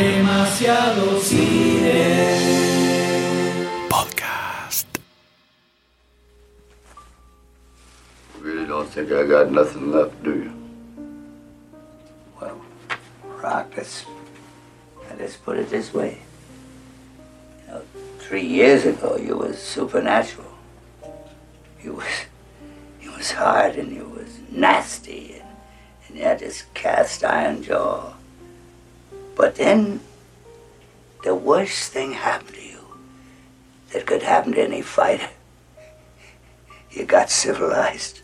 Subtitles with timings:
[0.00, 1.76] Demasiado cine.
[3.90, 4.86] Podcast.
[8.40, 10.52] Really don't think I got nothing left, do you?
[12.40, 12.58] Well,
[13.42, 14.06] Rock, let's,
[15.18, 16.22] let's put it this way.
[17.66, 17.82] You know,
[18.20, 20.50] three years ago, you was supernatural.
[21.84, 22.24] You was,
[23.02, 25.48] you was hard and you was nasty and,
[26.08, 28.14] and you had this cast iron jaw.
[29.40, 30.00] But then,
[31.24, 32.84] the worst thing happened to you
[33.90, 35.30] that could happen to any fighter.
[36.92, 38.20] You got civilized.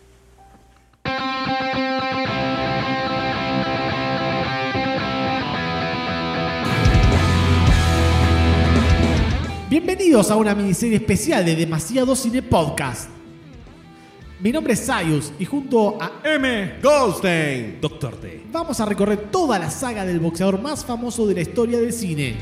[9.71, 13.16] Bienvenidos a una miniserie especial de Demasiado Cine Podcast.
[14.38, 16.74] Mi nombre es Sayus y junto a M.
[16.82, 17.78] Goldstein.
[17.80, 18.42] Doctor T.
[18.52, 22.37] vamos a recorrer toda la saga del boxeador más famoso de la historia del cine.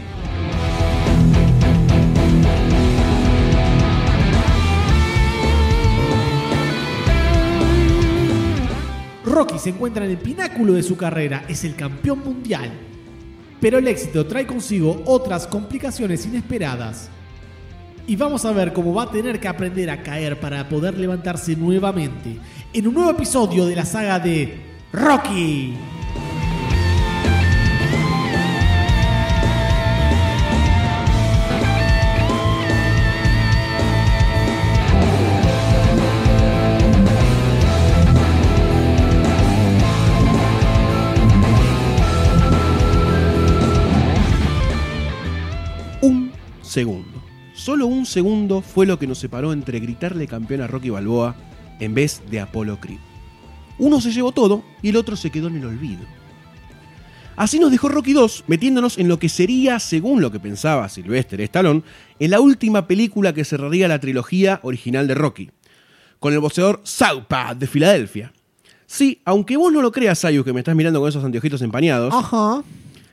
[9.25, 12.73] Rocky se encuentra en el pináculo de su carrera, es el campeón mundial.
[13.61, 17.09] Pero el éxito trae consigo otras complicaciones inesperadas.
[18.07, 21.57] Y vamos a ver cómo va a tener que aprender a caer para poder levantarse
[21.57, 22.39] nuevamente
[22.73, 24.61] en un nuevo episodio de la saga de
[24.93, 25.75] Rocky.
[46.03, 47.14] Un segundo.
[47.55, 51.37] Solo un segundo fue lo que nos separó entre gritarle campeón a Rocky Balboa
[51.81, 52.99] en vez de Apollo Creed.
[53.79, 56.03] Uno se llevó todo y el otro se quedó en el olvido.
[57.37, 61.41] Así nos dejó Rocky 2, metiéndonos en lo que sería, según lo que pensaba Sylvester
[61.41, 61.83] Stallone,
[62.21, 65.51] en la última película que cerraría la trilogía original de Rocky,
[66.21, 68.33] con el boxeador Southpaw de Filadelfia.
[68.87, 72.15] Sí, aunque vos no lo creas, Sayus, que me estás mirando con esos anteojitos empañados,
[72.15, 72.63] Ajá.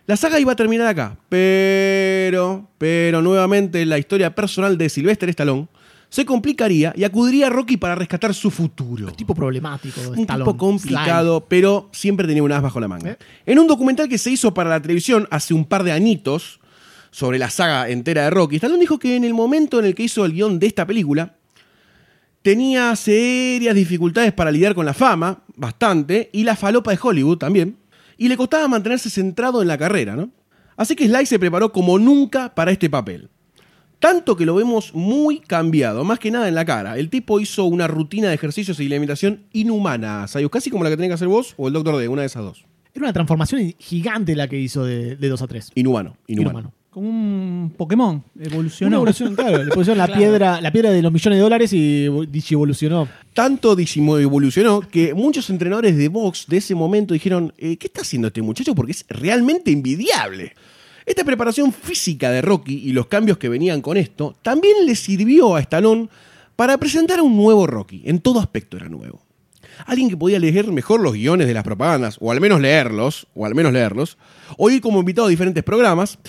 [0.07, 5.67] La saga iba a terminar acá, pero, pero nuevamente la historia personal de Sylvester Stallone
[6.09, 9.12] se complicaría y acudiría a Rocky para rescatar su futuro.
[9.13, 10.01] Tipo problemático.
[10.09, 10.44] Un Stallone.
[10.44, 13.12] tipo complicado, pero siempre tenía un as bajo la manga.
[13.12, 13.17] ¿Eh?
[13.45, 16.59] En un documental que se hizo para la televisión hace un par de añitos
[17.12, 20.03] sobre la saga entera de Rocky, Stallone dijo que en el momento en el que
[20.03, 21.35] hizo el guion de esta película,
[22.41, 27.78] tenía serias dificultades para lidiar con la fama, bastante, y la falopa de Hollywood también,
[28.21, 30.29] y le costaba mantenerse centrado en la carrera, ¿no?
[30.77, 33.31] Así que Sly se preparó como nunca para este papel.
[33.97, 36.99] Tanto que lo vemos muy cambiado, más que nada en la cara.
[36.99, 40.97] El tipo hizo una rutina de ejercicios y alimentación inhumana, Sayus, casi como la que
[40.97, 42.65] tenés que hacer vos o el Doctor D, una de esas dos.
[42.93, 45.71] Era una transformación gigante la que hizo de, de 2 a 3.
[45.73, 46.59] Inhumano, inhumano.
[46.59, 46.81] Inhumano.
[46.91, 48.22] Como un Pokémon.
[48.38, 48.90] Evolucionó.
[48.90, 49.63] Una evolución, claro.
[49.63, 52.06] Le pusieron la, piedra, la piedra de los millones de dólares y
[52.52, 53.07] evolucionó.
[53.34, 58.01] Tanto Digimo evolucionó que muchos entrenadores de box de ese momento dijeron, eh, ¿qué está
[58.01, 58.75] haciendo este muchacho?
[58.75, 60.53] Porque es realmente envidiable.
[61.06, 65.56] Esta preparación física de Rocky y los cambios que venían con esto también le sirvió
[65.56, 66.09] a Stallone
[66.57, 68.01] para presentar a un nuevo Rocky.
[68.03, 69.24] En todo aspecto era nuevo.
[69.85, 73.46] Alguien que podía leer mejor los guiones de las propagandas, o al menos leerlos, o
[73.46, 74.18] al menos leerlos,
[74.57, 76.19] o ir como invitado a diferentes programas.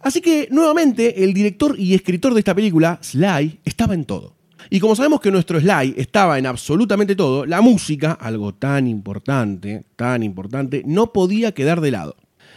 [0.00, 4.36] Así que, nuevamente, el director y escritor de esta película, Sly, estaba en todo.
[4.70, 9.84] Y como sabemos que nuestro Sly estaba en absolutamente todo, la música, algo tan importante,
[9.96, 12.16] tan importante, no podía quedar de lado.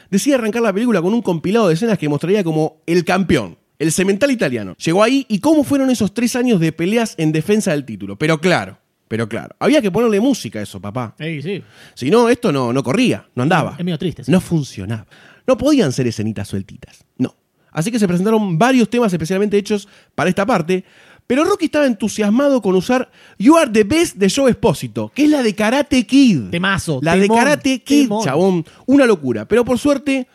[0.09, 3.91] Decía arrancar la película con un compilado de escenas que mostraría como el campeón, el
[3.91, 4.75] cemental italiano.
[4.83, 8.17] Llegó ahí y cómo fueron esos tres años de peleas en defensa del título.
[8.17, 11.15] Pero claro, pero claro, había que ponerle música a eso, papá.
[11.19, 11.63] Sí, sí.
[11.93, 13.75] Si no, esto no, no corría, no andaba.
[13.77, 14.23] Es medio triste.
[14.23, 14.31] sí.
[14.31, 15.05] No funcionaba.
[15.49, 17.03] No podían ser escenitas sueltitas.
[17.17, 17.35] No.
[17.71, 20.83] Así que se presentaron varios temas especialmente hechos para esta parte.
[21.25, 25.29] Pero Rocky estaba entusiasmado con usar You Are the Best de Joe Espósito, que es
[25.31, 26.51] la de Karate Kid.
[26.51, 28.23] Temazo, La de Karate Kid, temón.
[28.23, 28.65] chabón.
[28.85, 29.47] Una locura.
[29.47, 30.27] Pero por suerte,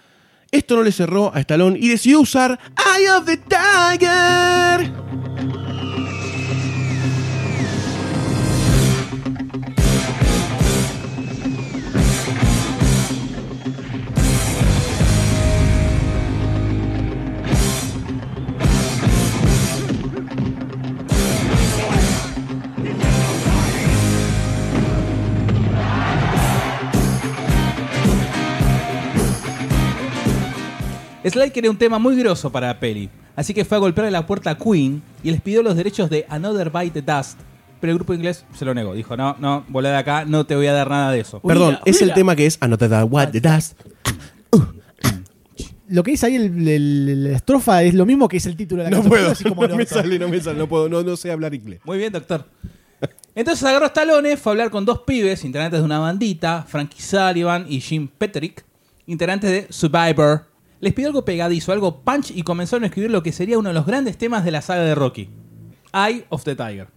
[0.50, 4.92] esto no le cerró a Stallone y decidió usar Eye of the Tiger.
[31.34, 34.26] Sly quería un tema muy grosso para la peli, así que fue a golpear la
[34.26, 37.38] puerta a Queen y les pidió los derechos de Another Bite the Dust,
[37.80, 38.94] pero el grupo inglés se lo negó.
[38.94, 41.40] Dijo, no, no, volá de acá, no te voy a dar nada de eso.
[41.40, 43.78] Perdón, es el tema que es Another What the Dust.
[45.88, 48.82] lo que dice ahí el, el- la estrofa es lo mismo que es el título
[48.82, 50.88] de la No canción, puedo, así como no me sale, no me sale, no puedo,
[50.88, 51.80] no, no sé hablar inglés.
[51.84, 52.44] Muy bien, doctor.
[53.34, 57.66] Entonces agarró Stallone, fue a hablar con dos pibes, integrantes de una bandita, Frankie Sullivan
[57.68, 58.64] y Jim Petrick,
[59.06, 60.46] integrantes de Survivor.
[60.84, 63.74] Les pidió algo pegadizo, algo punch y comenzaron a escribir lo que sería uno de
[63.74, 65.30] los grandes temas de la saga de Rocky.
[65.94, 66.88] Eye of the Tiger.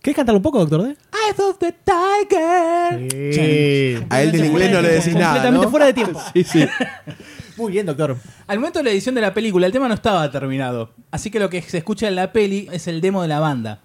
[0.00, 0.88] ¿Querés cantar un poco, doctor D?
[0.88, 3.34] Eye of the Tiger.
[3.34, 4.06] Sí.
[4.08, 5.34] A él del inglés no le decís nada.
[5.34, 5.70] Completamente ¿no?
[5.70, 6.18] fuera de tiempo.
[6.32, 6.66] Sí, sí.
[7.58, 8.16] Muy bien, doctor.
[8.46, 10.94] Al momento de la edición de la película, el tema no estaba terminado.
[11.10, 13.82] Así que lo que se escucha en la peli es el demo de la banda.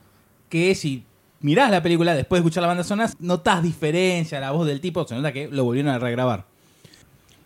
[0.48, 1.04] Que si
[1.42, 5.06] mirás la película después de escuchar la banda sonora, notás diferencia, la voz del tipo,
[5.06, 6.55] se nota que lo volvieron a regrabar.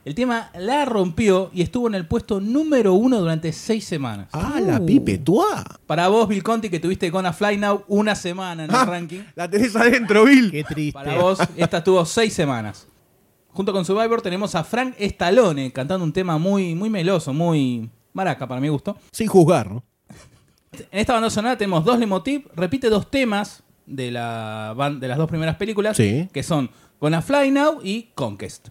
[0.10, 4.28] El tema la rompió y estuvo en el puesto número uno durante seis semanas.
[4.32, 5.40] Ah, la pipe, tú.
[5.86, 9.20] Para vos, Bill Conti, que tuviste Gonna Fly Now una semana en el Ah, ranking.
[9.36, 10.50] la tenés adentro, Bill.
[10.50, 10.94] Qué triste.
[10.94, 12.88] Para vos, esta estuvo seis semanas.
[13.50, 18.48] Junto con Survivor tenemos a Frank Stallone cantando un tema muy, muy meloso, muy maraca
[18.48, 18.98] para mi gusto.
[19.12, 19.84] Sin juzgar, ¿no?
[20.72, 25.30] En esta banda sonora tenemos dos leitmotiv, repite dos temas de, la de las dos
[25.30, 26.28] primeras películas, Sí.
[26.34, 28.70] que son Gonna Fly Now y Conquest.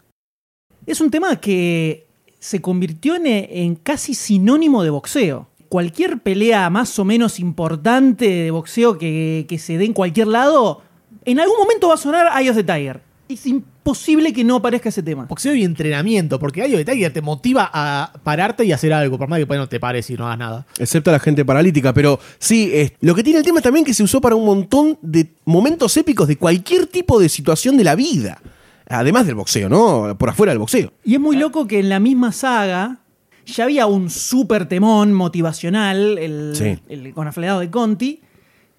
[0.88, 2.06] Es un tema que
[2.38, 5.48] se convirtió en, en casi sinónimo de boxeo.
[5.68, 10.80] Cualquier pelea más o menos importante de boxeo que, que se dé en cualquier lado,
[11.26, 13.02] en algún momento va a sonar Eye of the Tiger.
[13.28, 15.26] Es imposible que no aparezca ese tema.
[15.26, 19.18] Boxeo y entrenamiento, porque Eye of the Tiger te motiva a pararte y hacer algo,
[19.18, 20.66] por más que no te pares y no hagas nada.
[20.78, 23.84] Excepto a la gente paralítica, pero sí, es- lo que tiene el tema es también
[23.84, 27.84] que se usó para un montón de momentos épicos de cualquier tipo de situación de
[27.84, 28.40] la vida.
[28.88, 30.16] Además del boxeo, ¿no?
[30.18, 30.92] Por afuera del boxeo.
[31.04, 33.00] Y es muy loco que en la misma saga
[33.46, 36.78] ya había un súper temón motivacional, el, Sí.
[36.88, 38.20] el conafleado de Conti,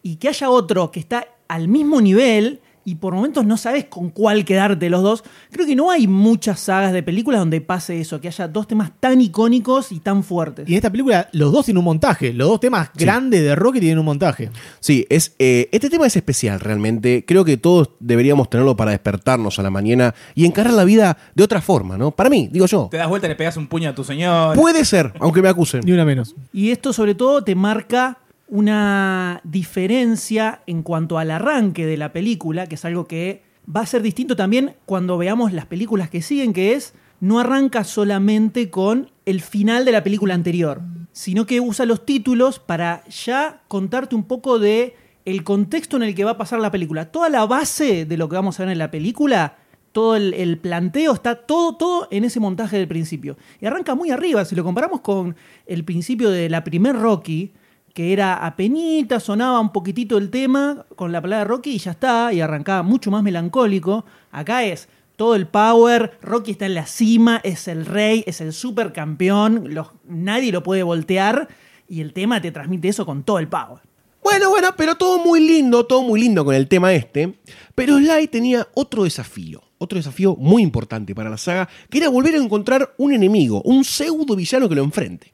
[0.01, 4.09] y que haya otro que está al mismo nivel y por momentos no sabes con
[4.09, 5.23] cuál quedarte los dos.
[5.51, 8.91] Creo que no hay muchas sagas de películas donde pase eso, que haya dos temas
[8.99, 10.67] tan icónicos y tan fuertes.
[10.67, 12.33] Y en esta película los dos tienen un montaje.
[12.33, 14.49] Los dos temas grandes de Rocky tienen un montaje.
[14.79, 17.25] Sí, es, eh, este tema es especial realmente.
[17.27, 21.43] Creo que todos deberíamos tenerlo para despertarnos a la mañana y encarar la vida de
[21.43, 22.09] otra forma, ¿no?
[22.09, 22.87] Para mí, digo yo.
[22.89, 24.55] Te das vuelta y le pegas un puño a tu señor.
[24.55, 25.81] Puede ser, aunque me acusen.
[25.85, 26.35] Ni una menos.
[26.51, 28.17] Y esto sobre todo te marca
[28.49, 33.43] una diferencia en cuanto al arranque de la película, que es algo que
[33.73, 37.83] va a ser distinto también cuando veamos las películas que siguen, que es no arranca
[37.83, 40.81] solamente con el final de la película anterior,
[41.11, 46.15] sino que usa los títulos para ya contarte un poco de el contexto en el
[46.15, 47.11] que va a pasar la película.
[47.11, 49.57] Toda la base de lo que vamos a ver en la película
[49.91, 53.37] todo el, planteo está todo, todo en ese montaje del principio.
[53.59, 54.45] Y arranca muy arriba.
[54.45, 55.35] Si lo comparamos con
[55.65, 57.51] el principio de la primer Rocky,
[57.99, 62.31] que era apenita, sonaba un poquitito el tema con la palabra Rocky y ya está,
[62.31, 64.05] y arrancaba mucho más melancólico.
[64.31, 64.87] Acá es
[65.17, 69.89] todo el power, Rocky está en la cima, es el rey, es el supercampeón, los-
[70.07, 71.49] nadie lo puede voltear,
[71.89, 73.81] y el tema te transmite eso con todo el power.
[74.23, 77.37] Bueno, bueno, pero todo muy lindo, todo muy lindo con el tema este.
[77.75, 82.35] Pero Sly tenía otro desafío, otro desafío muy importante para la saga, que era volver
[82.35, 85.33] a encontrar un enemigo, un pseudo villano que lo enfrente.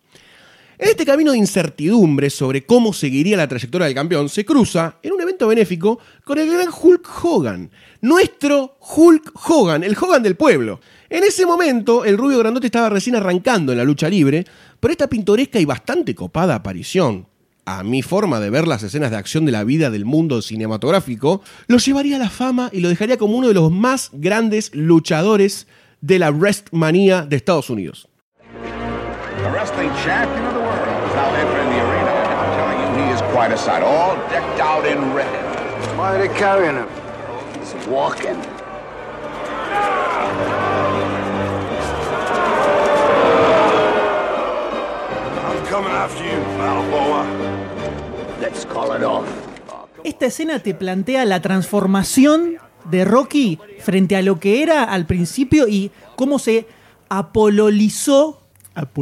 [0.78, 5.14] En este camino de incertidumbre sobre cómo seguiría la trayectoria del campeón, se cruza en
[5.14, 10.82] un evento benéfico con el gran Hulk Hogan, nuestro Hulk Hogan, el Hogan del pueblo.
[11.10, 14.46] En ese momento, el rubio grandote estaba recién arrancando en la lucha libre,
[14.82, 17.28] pero esta pintoresca y bastante copada aparición,
[17.64, 21.42] a mi forma de ver las escenas de acción de la vida del mundo cinematográfico,
[21.68, 25.68] lo llevaría a la fama y lo dejaría como uno de los más grandes luchadores
[26.02, 28.10] de la WrestMania de Estados Unidos.
[29.76, 30.65] The
[31.44, 32.12] the arena.
[32.32, 33.84] And I'm telling you, he is quite a sight.
[33.84, 35.28] All decked out in red.
[35.98, 36.88] Why are they carrying him?
[37.60, 38.38] He's walking.
[45.46, 47.24] I'm coming after you, Balboa.
[48.40, 49.28] Let's call it off.
[50.04, 55.68] Esta escena te plantea la transformación de Rocky frente a lo que era al principio
[55.68, 56.68] y cómo se
[57.10, 58.45] apololizó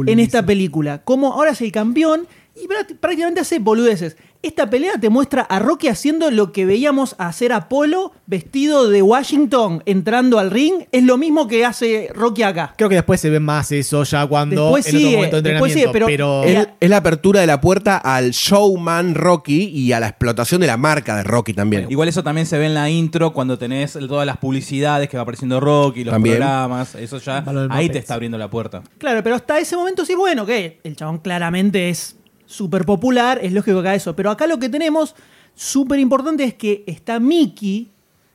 [0.06, 1.02] en esta película.
[1.04, 4.16] Cómo ahora es el campeón y prá- prácticamente hace boludeces.
[4.44, 9.82] Esta pelea te muestra a Rocky haciendo lo que veíamos hacer Apolo vestido de Washington
[9.86, 10.84] entrando al ring.
[10.92, 12.74] Es lo mismo que hace Rocky acá.
[12.76, 15.50] Creo que después se ve más eso ya cuando Después en otro sigue, momento de
[15.50, 16.08] después entrenamiento.
[16.08, 20.00] sigue, pero- pero Es, es la apertura de la puerta al showman Rocky y a
[20.00, 21.86] la explotación de la marca de Rocky también.
[21.88, 25.22] Igual eso también se ve en la intro cuando tenés todas las publicidades que va
[25.22, 26.36] apareciendo Rocky, los También.
[26.36, 28.82] programas, eso ya ahí te está abriendo la puerta.
[28.98, 33.52] Claro, pero hasta ese momento sí, bueno, que el chabón claramente es súper popular, es
[33.52, 34.16] lógico que haga eso.
[34.16, 35.14] Pero acá lo que tenemos
[35.54, 37.90] súper importante es que está Mickey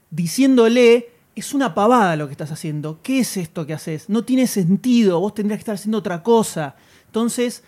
[0.09, 2.99] diciéndole es una pavada lo que estás haciendo.
[3.01, 4.09] ¿Qué es esto que haces?
[4.09, 6.75] No tiene sentido, vos tendrías que estar haciendo otra cosa.
[7.05, 7.63] Entonces,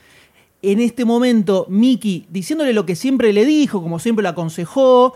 [0.62, 5.15] en este momento, Mickey diciéndole lo que siempre le dijo, como siempre lo aconsejó,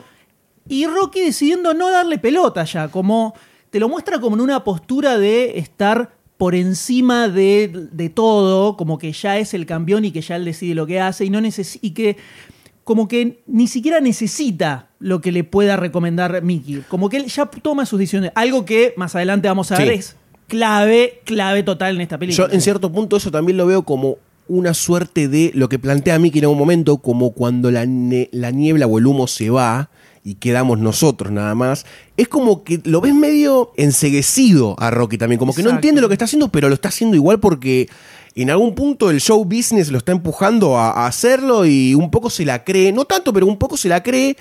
[0.67, 3.35] y Rocky decidiendo no darle pelota ya, como
[3.69, 8.97] te lo muestra como en una postura de estar por encima de, de todo, como
[8.97, 11.39] que ya es el campeón y que ya él decide lo que hace y, no
[11.41, 12.17] neces y que
[12.83, 16.83] como que ni siquiera necesita lo que le pueda recomendar Mickey.
[16.87, 18.31] Como que él ya toma sus decisiones.
[18.35, 19.93] Algo que más adelante vamos a ver Sí.
[19.95, 20.15] es
[20.47, 22.47] clave, clave total en esta película.
[22.47, 26.19] Yo en cierto punto eso también lo veo como una suerte de lo que plantea
[26.19, 27.87] Mickey en algún momento, como cuando la,
[28.31, 29.89] la niebla o el humo se va
[30.25, 31.85] y quedamos nosotros nada más.
[32.17, 36.07] Es como que lo ves medio enseguecido a Rocky también, como que no entiende lo
[36.07, 37.87] que está haciendo, pero lo está haciendo igual porque
[38.33, 42.31] en algún punto el show business lo está empujando a, a hacerlo y un poco
[42.31, 44.35] se la cree, no tanto, pero un poco se la cree.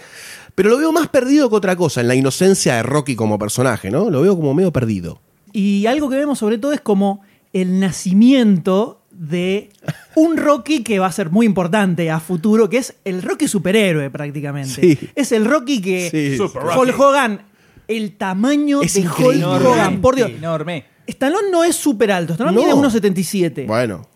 [0.55, 3.91] Pero lo veo más perdido que otra cosa, en la inocencia de Rocky como personaje,
[3.91, 4.09] ¿no?
[4.09, 5.21] Lo veo como medio perdido.
[5.53, 7.21] Y algo que vemos sobre todo es como
[7.53, 9.71] el nacimiento de
[10.17, 14.11] un Rocky que va a ser muy importante a futuro, que es el Rocky superhéroe
[14.11, 14.69] prácticamente.
[14.81, 14.99] Sí.
[15.15, 16.39] Es el Rocky que Sí.
[16.41, 17.43] Hulk Hogan,
[17.89, 19.45] el tamaño Es de increíble.
[19.47, 20.31] Hulk Hogan, por Dios.
[20.31, 20.85] Enorme.
[21.07, 22.63] Stallone no es súper alto, Stallone No.
[22.63, 23.67] mide 1,77.
[23.67, 24.09] Bueno.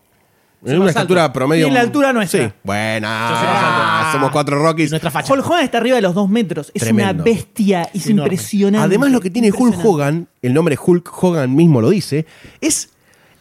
[0.65, 1.33] Es una estatura alto.
[1.33, 1.65] promedio.
[1.67, 2.47] Tiene la altura nuestra.
[2.47, 2.53] Sí.
[2.65, 3.07] Buena.
[3.07, 4.11] Más alto.
[4.17, 4.89] somos cuatro Rockies.
[4.89, 5.31] Nuestra facha.
[5.33, 6.69] Hulk Hogan está arriba de los dos metros.
[6.73, 7.13] Es Tremendo.
[7.13, 8.23] una bestia, es Enorme.
[8.23, 8.85] impresionante.
[8.85, 9.85] Además, lo que tiene Hulk.
[9.85, 12.25] Hogan, el nombre Hulk Hogan mismo lo dice,
[12.59, 12.89] es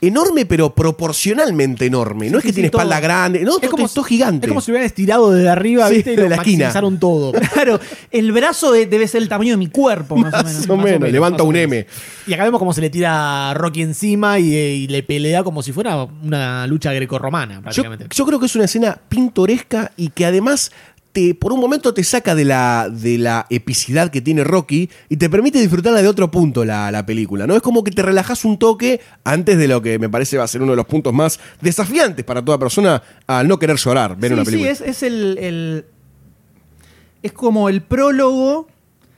[0.01, 2.31] enorme, pero proporcionalmente enorme.
[2.31, 4.47] no es que sí, tiene espalda grande, no, es como todo gigante.
[4.47, 6.13] Es como si hubieran estirado desde arriba, Sí, ¿viste?
[6.13, 6.73] Y de lo la esquina.
[7.01, 7.33] todo.
[7.53, 10.69] Claro, el brazo de- debe ser el tamaño de mi cuerpo, más, más, o menos.
[10.71, 11.73] o menos, levanta más un menos.
[11.73, 11.87] M.
[12.27, 15.43] Y acá vemos cómo se le tira a Rocky encima y, eh, y le pelea
[15.43, 18.07] como si fuera una lucha grecorromana, Yo, prácticamente.
[18.15, 20.71] yo creo que es una escena pintoresca y que además
[21.19, 25.17] te, por un momento te saca de la, de la epicidad que tiene Rocky y
[25.17, 27.47] te permite disfrutarla de otro punto la, la película.
[27.47, 27.57] ¿no?
[27.57, 30.49] Es como que te relajas un toque antes de lo que me parece va a
[30.49, 34.31] ser uno de los puntos más desafiantes para toda persona al no querer llorar, ver
[34.31, 35.85] sí, una sí, es, es el, el-
[37.23, 38.69] Es como el prólogo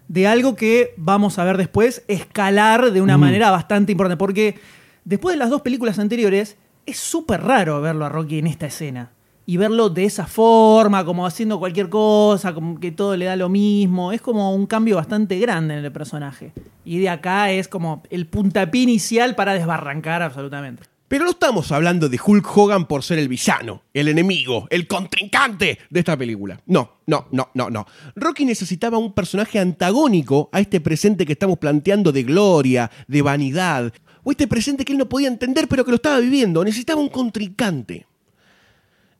[0.08, 4.16] de algo que vamos a ver después escalar de una manera bastante importante.
[4.18, 4.56] Porque
[5.04, 9.10] después de las dos películas anteriores, es súper raro verlo a Rocky en esta escena.
[9.50, 13.48] Y verlo de esa forma, como haciendo cualquier cosa, como que todo le da lo
[13.48, 14.12] mismo.
[14.12, 16.52] Es como un cambio bastante grande en el personaje.
[16.84, 20.84] Y de acá es como el puntapié inicial para desbarrancar absolutamente.
[21.08, 25.80] Pero no estamos hablando de Hulk Hogan por ser el villano, el enemigo, el contrincante
[25.90, 26.60] de esta película.
[26.66, 27.86] No, no, no, no, no.
[28.14, 33.92] Rocky necesitaba un personaje antagónico a este presente que estamos planteando de gloria, de vanidad,
[34.22, 36.62] o este presente que él no podía entender pero que lo estaba viviendo.
[36.62, 38.06] Necesitaba un contrincante.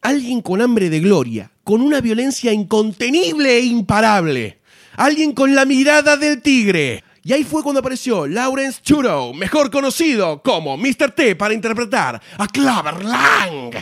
[0.02, 4.60] Alguien con hambre de gloria, con una violencia incontenible e imparable.
[4.96, 7.04] Alguien con la mirada del tigre.
[7.22, 11.10] Y ahí fue cuando apareció Lawrence Churo, mejor conocido como Mr.
[11.14, 13.74] T para interpretar a Clover Lang.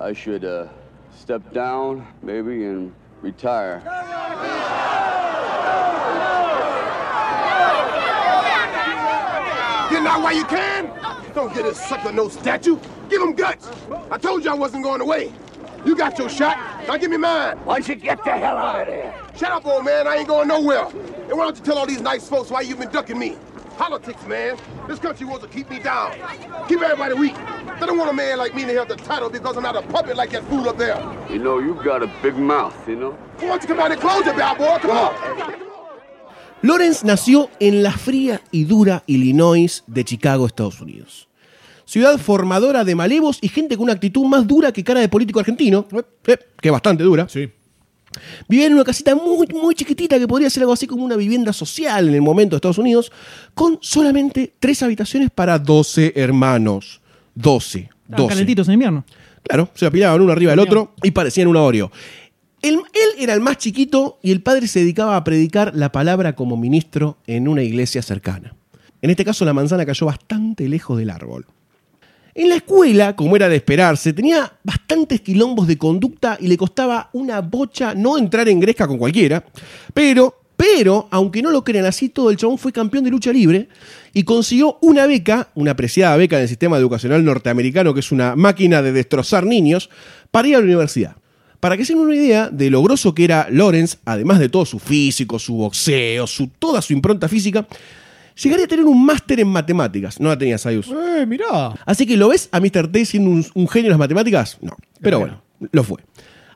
[0.00, 0.68] I should uh,
[1.20, 2.90] step down, maybe, and
[3.22, 3.82] retire.
[9.92, 10.90] Get out while you can.
[11.34, 12.78] Don't get a sucker no statue.
[13.10, 13.68] Give him guts.
[14.10, 15.30] I told you I wasn't going away.
[15.84, 16.56] You got your shot.
[16.88, 17.58] Now give me mine.
[17.58, 19.14] Why don't you get the hell out of there?
[19.36, 20.06] Shut up, old man.
[20.08, 20.86] I ain't going nowhere.
[20.86, 23.36] And why don't you tell all these nice folks why you've been ducking me?
[23.76, 24.56] Politics, man.
[24.88, 26.12] This country wants to keep me down.
[26.68, 27.34] Keep everybody weak.
[27.78, 29.82] They don't want a man like me to have the title because I'm not a
[29.82, 30.96] puppet like that fool up there.
[31.28, 33.10] You know, you've got a big mouth, you know?
[33.10, 34.78] Why don't you come out and close your bell, boy?
[34.80, 35.71] Come on.
[36.62, 41.28] Lawrence nació en la fría y dura Illinois de Chicago, Estados Unidos.
[41.84, 45.40] Ciudad formadora de malevos y gente con una actitud más dura que cara de político
[45.40, 45.86] argentino,
[46.26, 47.28] eh, que es bastante dura.
[47.28, 47.50] Sí.
[48.48, 51.52] Vivía en una casita muy, muy chiquitita que podría ser algo así como una vivienda
[51.52, 53.10] social en el momento de Estados Unidos,
[53.54, 57.00] con solamente tres habitaciones para 12 hermanos.
[57.34, 57.78] 12.
[57.78, 58.28] Estaban 12.
[58.28, 59.04] calentitos en invierno.
[59.42, 61.90] Claro, se apilaban uno arriba del otro y parecían un Oreo.
[62.62, 62.80] Él,
[63.18, 67.18] era el más chiquito y el padre se dedicaba a predicar la palabra como ministro
[67.26, 68.54] en una iglesia cercana.
[69.02, 71.44] En este caso, la manzana cayó bastante lejos del árbol.
[72.34, 77.10] En la escuela, como era de esperarse, tenía bastantes quilombos de conducta y le costaba
[77.12, 79.44] una bocha no entrar en gresca con cualquiera,
[79.92, 83.68] pero, pero, aunque no lo crean así, todo el chabón fue campeón de lucha libre
[84.14, 88.36] y consiguió una beca, una apreciada beca en el sistema educacional norteamericano, que es una
[88.36, 89.90] máquina de destrozar niños,
[90.30, 91.16] para ir a la universidad.
[91.62, 94.66] Para que se den una idea de lo grosso que era Lawrence, además de todo
[94.66, 97.64] su físico, su boxeo, su, toda su impronta física,
[98.34, 100.18] llegaría a tener un máster en matemáticas.
[100.18, 100.88] No la tenía Sayus.
[100.88, 101.68] Eh, mirá.
[101.86, 102.90] Así que lo ves a Mr.
[102.90, 104.58] T siendo un, un genio en las matemáticas.
[104.60, 104.76] No.
[105.00, 105.40] Pero bueno,
[105.70, 106.02] lo fue.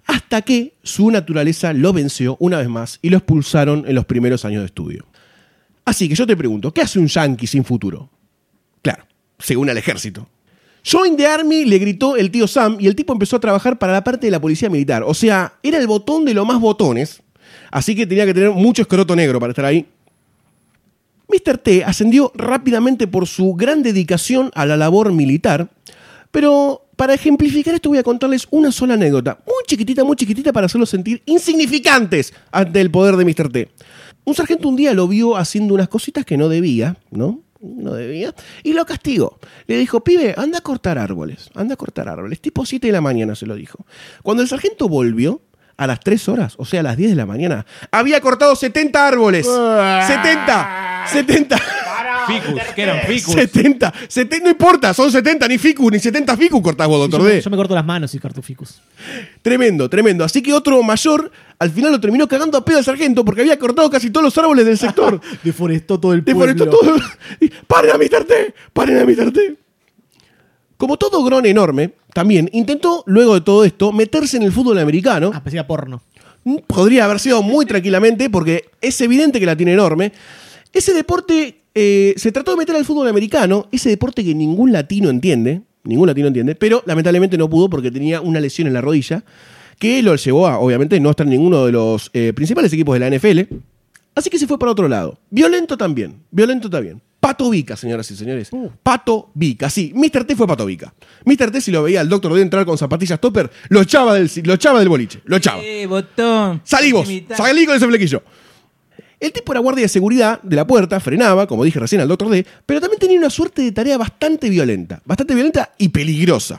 [0.07, 4.45] Hasta que su naturaleza lo venció una vez más y lo expulsaron en los primeros
[4.45, 5.07] años de estudio.
[5.85, 8.11] Así que yo te pregunto, ¿qué hace un yankee sin futuro?
[8.83, 9.05] Claro,
[9.39, 10.29] según el ejército.
[10.89, 13.93] Join the Army le gritó el tío Sam y el tipo empezó a trabajar para
[13.93, 15.03] la parte de la policía militar.
[15.03, 17.23] O sea, era el botón de lo más botones.
[17.73, 19.85] Así que tenía que tener mucho escroto negro para estar ahí.
[21.29, 21.59] Mr.
[21.59, 25.69] T ascendió rápidamente por su gran dedicación a la labor militar,
[26.31, 30.67] pero para ejemplificar esto voy a contarles una sola anécdota, muy chiquitita, muy chiquitita para
[30.67, 33.51] hacerlos sentir insignificantes ante el poder de Mr.
[33.51, 33.69] T.
[34.25, 37.41] Un sargento un día lo vio haciendo unas cositas que no debía, ¿no?
[37.61, 39.39] No debía, y lo castigó.
[39.67, 42.41] Le dijo, pibe, anda a cortar árboles, anda a cortar árboles.
[42.41, 43.87] Tipo 7 de la mañana se lo dijo.
[44.23, 45.41] Cuando el sargento volvió,
[45.77, 49.07] a las 3 horas, o sea, a las 10 de la mañana, había cortado 70
[49.07, 49.47] árboles.
[49.47, 51.57] 70, 70.
[52.27, 53.35] Ficus, que eran ficus.
[53.35, 57.27] 70, 70, no importa, son 70, ni ficus, ni 70 ficus cortás vos, doctor Yo,
[57.27, 57.41] D.
[57.41, 58.81] yo me corto las manos y corto ficus.
[59.43, 60.25] Tremendo, tremendo.
[60.25, 63.59] Así que otro mayor al final lo terminó cagando a pedo al sargento porque había
[63.59, 65.21] cortado casi todos los árboles del sector.
[65.43, 66.97] Deforestó todo el Deforestó pueblo.
[66.97, 67.07] todo.
[67.41, 68.25] Y, ¡Paren a Mr.
[68.25, 68.55] T!
[68.73, 69.33] ¡Paren a Mr.
[69.33, 69.57] T!
[70.77, 75.31] Como todo gron enorme, también intentó, luego de todo esto, meterse en el fútbol americano.
[75.35, 76.03] Ah, era porno.
[76.67, 80.13] Podría haber sido muy tranquilamente porque es evidente que la tiene enorme.
[80.73, 85.11] Ese deporte eh, se trató de meter al fútbol americano, ese deporte que ningún latino
[85.11, 89.23] entiende, ningún latino entiende, pero lamentablemente no pudo porque tenía una lesión en la rodilla
[89.79, 93.01] que lo llevó a, obviamente, no estar en ninguno de los eh, principales equipos de
[93.01, 93.55] la NFL.
[94.15, 95.19] Así que se fue para otro lado.
[95.29, 97.03] Violento también, violento también.
[97.21, 98.51] Pato Vica, señoras y señores.
[98.83, 99.93] Pato Vica, sí.
[99.95, 100.25] Mr.
[100.25, 100.95] T fue Pato Vica.
[101.27, 101.51] Mr.
[101.51, 104.55] T, si lo veía al doctor de entrar con zapatillas topper, lo echaba del, lo
[104.55, 105.21] echaba del boliche.
[105.27, 105.63] Lo echaba.
[105.63, 106.63] Eh, botón.
[106.65, 107.07] Salí vos,
[107.37, 108.23] salí con ese flequillo.
[109.19, 112.29] El tipo era guardia de seguridad de la puerta, frenaba, como dije recién al doctor
[112.31, 116.59] D, pero también tenía una suerte de tarea bastante violenta, bastante violenta y peligrosa.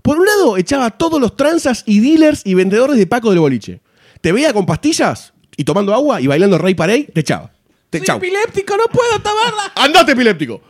[0.00, 3.38] Por un lado, echaba a todos los tranzas y dealers y vendedores de Paco del
[3.40, 3.80] boliche.
[4.20, 7.52] Te veía con pastillas y tomando agua y bailando Rey Parey, te echaba.
[7.90, 8.16] Te Soy chau.
[8.16, 9.72] epiléptico, no puedo tomarla.
[9.76, 10.60] ¡Andate, epiléptico!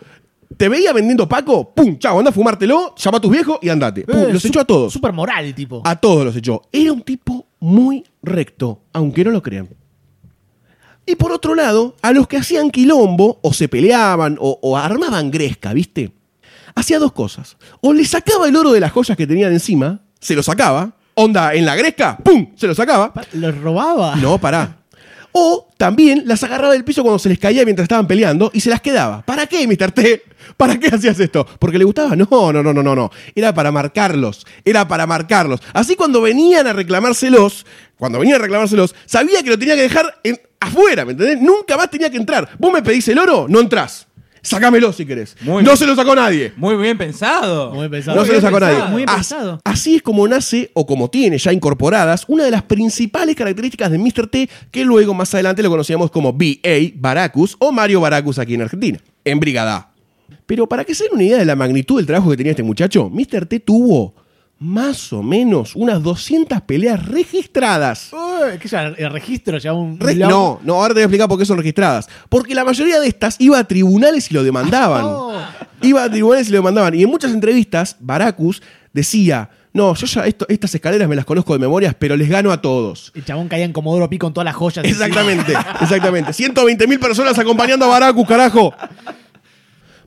[0.56, 4.02] Te veía vendiendo Paco, pum, chao, anda a fumártelo, llama a tus viejos y andate.
[4.02, 4.92] Pum, Eh, los su- echó a todos.
[4.92, 5.80] Súper moral el tipo.
[5.84, 6.62] A todos los echó.
[6.72, 9.68] Era un tipo muy recto, aunque no lo crean.
[11.06, 15.30] Y por otro lado, a los que hacían quilombo, o se peleaban, o, o armaban
[15.30, 16.12] gresca, ¿viste?
[16.74, 17.56] Hacía dos cosas.
[17.80, 21.54] O le sacaba el oro de las joyas que tenían encima, se lo sacaba, onda
[21.54, 22.52] en la gresca, ¡pum!
[22.56, 23.12] Se lo sacaba.
[23.12, 24.16] Pa- ¿Lo robaba?
[24.16, 24.78] No, pará.
[25.34, 28.68] O también las agarraba del piso cuando se les caía mientras estaban peleando y se
[28.70, 29.22] las quedaba.
[29.22, 29.90] ¿Para qué, Mr.
[29.90, 30.22] T?
[30.58, 31.46] ¿Para qué hacías esto?
[31.58, 32.14] ¿Porque le gustaba?
[32.14, 33.10] No, no, no, no, no, no.
[33.34, 34.46] Era para marcarlos.
[34.64, 35.60] Era para marcarlos.
[35.72, 37.64] Así cuando venían a reclamárselos,
[37.96, 41.40] cuando venían a reclamárselos, sabía que lo tenía que dejar en- afuera, ¿me entendés?
[41.40, 42.48] Nunca más tenía que entrar.
[42.58, 44.06] Vos me pedís el oro, no entrás.
[44.44, 45.36] Sácamelo si querés.
[45.42, 45.76] Muy no bien.
[45.76, 46.52] se lo sacó nadie.
[46.56, 47.72] Muy bien pensado.
[47.72, 48.16] Muy pensado.
[48.18, 48.90] No se lo sacó pensado, nadie.
[48.90, 49.60] muy bien As- pensado.
[49.62, 53.98] Así es como nace, o como tiene ya incorporadas, una de las principales características de
[53.98, 54.26] Mr.
[54.26, 56.90] T, que luego más adelante lo conocíamos como B.A.
[56.96, 59.92] Baracus o Mario Baracus aquí en Argentina, en Brigada.
[60.44, 62.64] Pero para que se den una idea de la magnitud del trabajo que tenía este
[62.64, 63.46] muchacho, Mr.
[63.46, 64.12] T tuvo
[64.62, 68.10] más o menos unas 200 peleas registradas.
[68.12, 68.82] Uy, ¿Qué ya?
[68.96, 69.58] ¿El registro?
[69.58, 72.08] ¿Ya un Re- no, no, ahora te voy a explicar por qué son registradas.
[72.28, 75.04] Porque la mayoría de estas iba a tribunales y lo demandaban.
[75.82, 76.94] Iba a tribunales y lo demandaban.
[76.94, 81.52] Y en muchas entrevistas, Baracus decía: No, yo ya esto- estas escaleras me las conozco
[81.54, 83.10] de memorias, pero les gano a todos.
[83.16, 84.84] El chabón caía en Comodoro Pi con todas las joyas.
[84.84, 86.32] Exactamente, exactamente.
[86.32, 88.72] 120 mil personas acompañando a Baracus, carajo.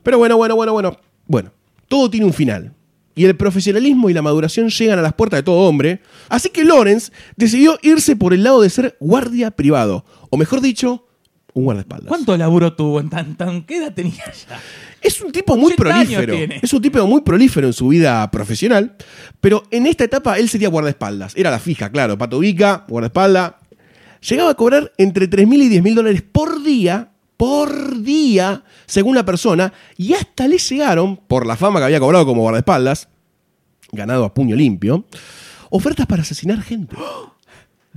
[0.02, 0.96] Pero bueno, bueno, bueno, bueno.
[1.26, 1.50] Bueno,
[1.88, 2.72] todo tiene un final.
[3.16, 6.00] Y el profesionalismo y la maduración llegan a las puertas de todo hombre.
[6.28, 10.04] Así que Lawrence decidió irse por el lado de ser guardia privado.
[10.30, 11.06] O mejor dicho,
[11.54, 12.08] un guardaespaldas.
[12.08, 14.60] ¿Cuánto laburo tuvo en tan, tan qué edad tenía ya?
[15.00, 16.58] Es un tipo muy 80 años prolífero.
[16.62, 18.96] Es un tipo muy prolífero en su vida profesional.
[19.40, 21.32] Pero en esta etapa él sería guardaespaldas.
[21.34, 22.18] Era la fija, claro.
[22.18, 23.54] Pato Vica, guardaespaldas.
[24.28, 27.12] Llegaba a cobrar entre 3.000 y 10.000 dólares por día.
[27.36, 29.72] Por día, según la persona.
[29.96, 33.08] Y hasta le llegaron, por la fama que había cobrado como guardaespaldas,
[33.92, 35.04] ganado a puño limpio,
[35.70, 36.96] ofertas para asesinar gente.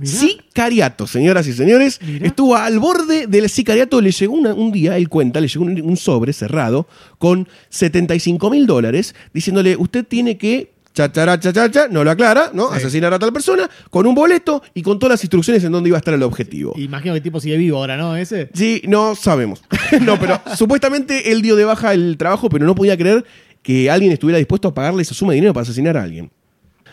[0.02, 2.00] Sicariato, señoras y señores.
[2.22, 4.00] Estuvo al borde del sicariato.
[4.00, 6.86] Le llegó una- un día, él cuenta, le llegó un, un sobre cerrado
[7.18, 10.72] con 75 mil dólares, diciéndole: Usted tiene que.
[11.08, 12.68] Chachara, chachacha, no lo aclara, ¿no?
[12.68, 15.96] Asesinar a tal persona con un boleto y con todas las instrucciones en dónde iba
[15.96, 16.74] a estar el objetivo.
[16.76, 18.16] Imagino que el tipo sigue vivo ahora, ¿no?
[18.16, 18.50] Ese.
[18.52, 19.62] Sí, no sabemos.
[20.02, 23.24] no, pero supuestamente él dio de baja el trabajo, pero no podía creer
[23.62, 26.30] que alguien estuviera dispuesto a pagarle esa suma de dinero para asesinar a alguien.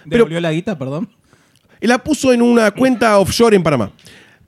[0.06, 1.10] Pero- ¿Devolvió la guita, perdón?
[1.82, 3.92] Y la puso en una cuenta offshore en Panamá.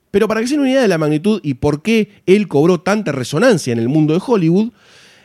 [0.10, 2.80] Pero para que se den una idea de la magnitud y por qué él cobró
[2.80, 4.72] tanta resonancia en el mundo de Hollywood,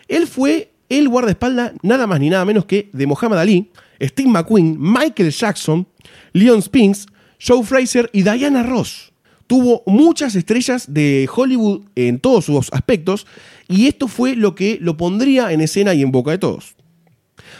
[0.08, 4.76] él fue el guardaespaldas nada más ni nada menos que de Muhammad Ali, Steve McQueen,
[4.78, 5.86] Michael Jackson,
[6.32, 7.06] Leon Spinks,
[7.38, 9.12] Joe Fraser y Diana Ross.
[9.46, 13.26] tuvo muchas estrellas de Hollywood en todos sus aspectos
[13.68, 16.74] y esto fue lo que lo pondría en escena y en boca de todos.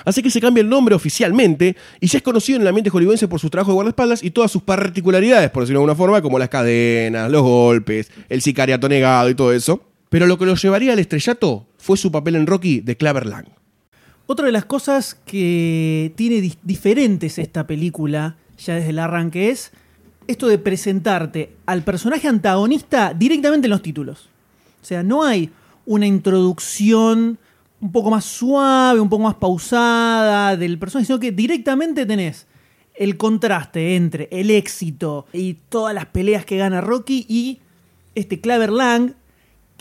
[0.05, 3.29] Así que se cambia el nombre oficialmente y ya es conocido en el ambiente hollywoodense
[3.29, 6.39] por su trabajo de guardaespaldas y todas sus particularidades, por decirlo de alguna forma, como
[6.39, 9.83] las cadenas, los golpes, el sicariato negado y todo eso.
[10.09, 13.47] Pero lo que lo llevaría al estrellato fue su papel en Rocky de Claver Lang.
[14.27, 19.71] Otra de las cosas que tiene di- diferentes esta película, ya desde el arranque, es
[20.27, 24.31] esto de presentarte al personaje antagonista directamente en los títulos.
[24.83, 25.51] O sea, no hay
[25.87, 27.39] una introducción
[27.81, 32.47] un poco más suave, un poco más pausada del personaje, sino que directamente tenés
[32.95, 37.59] el contraste entre el éxito y todas las peleas que gana Rocky y
[38.15, 39.13] este Claver Lang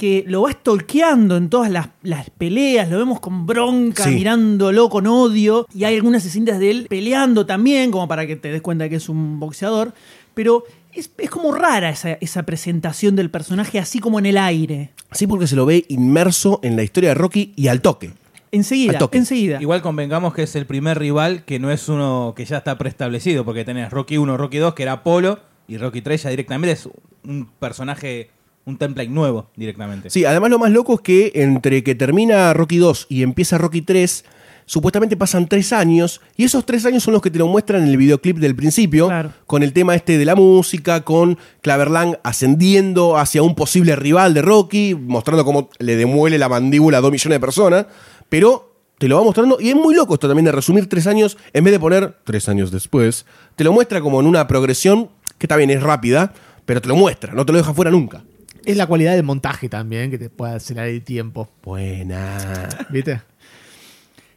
[0.03, 4.09] que lo va stalkeando en todas las, las peleas, lo vemos con bronca, Sí.
[4.15, 8.51] mirándolo con odio, y hay algunas escenas de él peleando también, como para que te
[8.51, 9.93] des cuenta que es un boxeador,
[10.33, 14.91] pero es, es como rara esa, esa presentación del personaje así como en el aire.
[15.13, 18.11] Sí, porque se lo ve inmerso en la historia de Rocky y al toque.
[18.51, 19.17] Enseguida, Al toque.
[19.19, 19.61] enseguida.
[19.61, 23.45] Igual convengamos que es el primer rival que no es uno que ya está preestablecido,
[23.45, 26.89] porque tenés Rocky 1, Rocky 2, que era Apolo, y Rocky 3 ya directamente es
[27.25, 28.29] un personaje,
[28.65, 30.09] un template nuevo directamente.
[30.09, 33.81] Sí, además lo más loco es que entre que termina Rocky 2 y empieza Rocky
[33.81, 34.23] 3,
[34.65, 37.89] supuestamente pasan tres años, y esos tres años son los que te lo muestran en
[37.89, 39.31] el videoclip del principio, Claro.
[39.45, 44.41] con el tema este de la música, con Claverlang ascendiendo hacia un posible rival de
[44.41, 47.85] Rocky, mostrando cómo le demuele la mandíbula a dos millones de personas,
[48.29, 51.37] pero te lo va mostrando, y es muy loco esto también de resumir tres años,
[51.51, 53.25] en vez de poner tres años después,
[53.57, 56.31] te lo muestra como en una progresión, que está bien, es rápida,
[56.65, 58.23] pero te lo muestra, no te lo deja fuera nunca.
[58.65, 61.49] Es la cualidad del montaje también que te puede acelerar el tiempo.
[61.63, 62.67] Buena.
[62.89, 63.21] ¿Viste?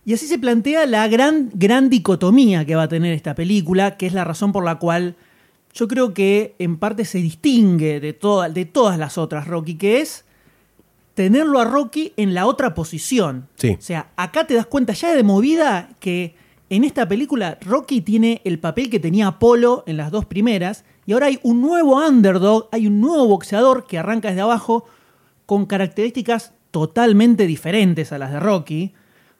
[0.04, 4.06] Y así se plantea la gran, gran dicotomía que va a tener esta película, que
[4.06, 5.16] es la razón por la cual
[5.74, 10.00] yo creo que en parte se distingue de, toda- de todas las otras Rocky, que
[10.00, 10.24] es
[11.14, 13.48] tenerlo a Rocky en la otra posición.
[13.56, 13.70] Sí.
[13.78, 16.34] O sea, acá te das cuenta ya de movida que
[16.70, 21.12] en esta película Rocky tiene el papel que tenía Apolo en las dos primeras, y
[21.12, 24.84] ahora hay un nuevo underdog, hay un nuevo boxeador que arranca desde abajo
[25.46, 28.92] con características totalmente diferentes a las de Rocky,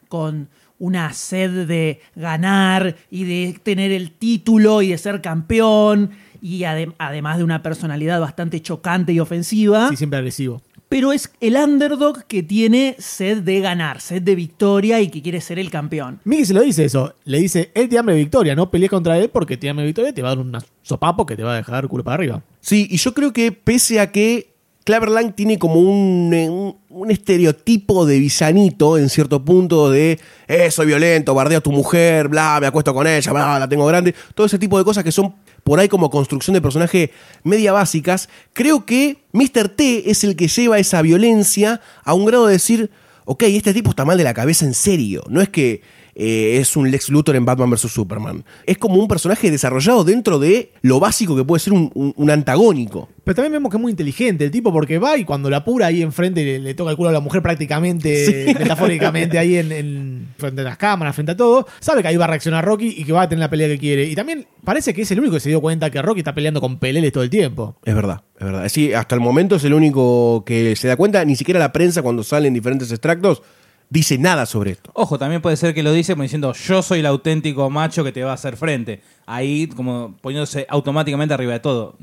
[0.07, 0.49] con
[0.79, 6.93] una sed de ganar y de tener el título y de ser campeón, y ade-
[6.99, 10.61] además de una personalidad bastante chocante y ofensiva Sí, siempre agresivo.
[10.89, 15.41] Pero es el underdog que tiene sed de ganar, sed de victoria y que quiere
[15.41, 16.19] ser el campeón.
[16.23, 17.13] Miki se lo dice eso.
[17.25, 19.87] Le dice, él tiene hambre de victoria, no pelees contra él porque tiene hambre de
[19.87, 22.15] victoria y te va a dar un sopapo que te va a dejar culo para
[22.15, 22.43] arriba.
[22.61, 24.56] Sí, y yo creo que pese a que
[24.87, 30.71] Claverlang tiene como un, eh, un- un estereotipo de villanito en cierto punto de eh,
[30.71, 34.15] soy violento, bardeo a tu mujer, bla, me acuesto con ella, bla, la tengo grande,
[34.33, 37.11] todo ese tipo de cosas que son por ahí como construcción de personaje
[37.43, 39.67] media básicas, creo que Mr.
[39.67, 42.89] T es el que lleva esa violencia a un grado de decir,
[43.25, 45.81] ok, este tipo está mal de la cabeza en serio, no es que
[46.19, 47.81] eh, es un Lex Luthor en Batman vs.
[47.91, 48.43] Superman.
[48.65, 52.29] Es como un personaje desarrollado dentro de lo básico que puede ser un, un- un
[52.31, 53.07] antagónico.
[53.23, 55.87] Pero también vemos que es muy inteligente el tipo porque va y cuando la apura
[55.87, 60.27] ahí enfrente le, le toca el culo a la mujer prácticamente, metafóricamente ahí en, en-
[60.37, 63.03] frente a las cámaras, frente a todo, sabe que ahí va a reaccionar Rocky y
[63.03, 64.05] que va a tener la pelea que quiere.
[64.05, 66.61] Y también parece que es el único que se dio cuenta que Rocky está peleando
[66.61, 67.77] con peleles todo el tiempo.
[67.85, 68.67] Es verdad, es verdad.
[68.69, 72.01] Sí, hasta el momento es el único que se da cuenta, ni siquiera la prensa
[72.01, 73.41] cuando salen diferentes extractos
[73.89, 74.91] dice nada sobre esto.
[74.93, 78.11] Ojo, también puede ser que lo dice como diciendo yo soy el auténtico macho que
[78.11, 79.01] te va a hacer frente.
[79.25, 81.95] Ahí como poniéndose automáticamente arriba de todo.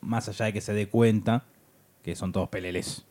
[0.00, 1.44] Más allá de que se dé cuenta
[2.02, 3.04] que son todos peleles.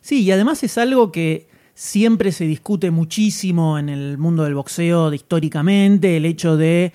[0.00, 5.10] Sí, y además es algo que siempre se discute muchísimo en el mundo del boxeo
[5.10, 6.92] de- históricamente, el hecho de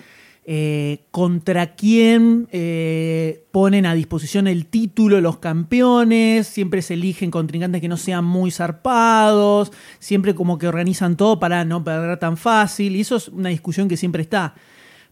[0.48, 7.80] eh, contra quién eh, ponen a disposición el título los campeones, siempre se eligen contrincantes
[7.80, 12.94] que no sean muy zarpados, siempre como que organizan todo para no perder tan fácil,
[12.94, 14.54] y eso es una discusión que siempre está.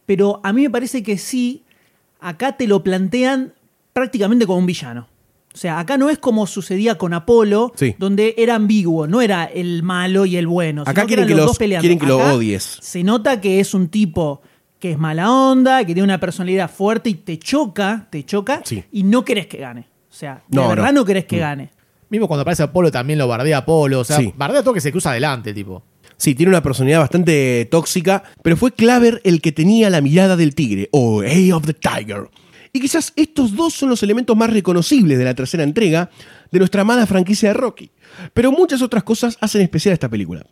[0.07, 1.65] Pero a mí me parece que sí,
[2.21, 3.55] acá te lo plantean
[3.93, 5.09] prácticamente como un villano.
[5.53, 7.95] O sea, acá no es como sucedía con Apolo, Sí.
[7.99, 10.83] donde era ambiguo, no era el malo y el bueno.
[10.83, 12.79] Acá quieren eran que los dos quieren que lo odies.
[12.83, 14.43] Se nota que es un tipo
[14.85, 18.85] que es mala onda, que tiene una personalidad fuerte y te choca, te choca, Sí.
[18.93, 19.87] y no querés que gane.
[20.11, 21.01] O sea, de No, verdad no.
[21.01, 21.41] no, querés que Mm.
[21.41, 21.71] gane.
[22.11, 24.01] Mismo cuando aparece Apolo también lo bardea Apolo.
[24.01, 24.35] O sea, Sí.
[24.37, 25.83] bardea todo que se cruza adelante, tipo.
[26.19, 30.55] Sí, tiene una personalidad bastante tóxica, pero fue Claver el que tenía la mirada del
[30.55, 32.29] tigre, o Eye of the Tiger.
[32.75, 36.11] Y quizás estos dos son los elementos más reconocibles de la tercera entrega
[36.53, 37.91] de nuestra amada franquicia de Rocky.
[38.35, 40.45] Pero muchas otras cosas hacen especial a esta película.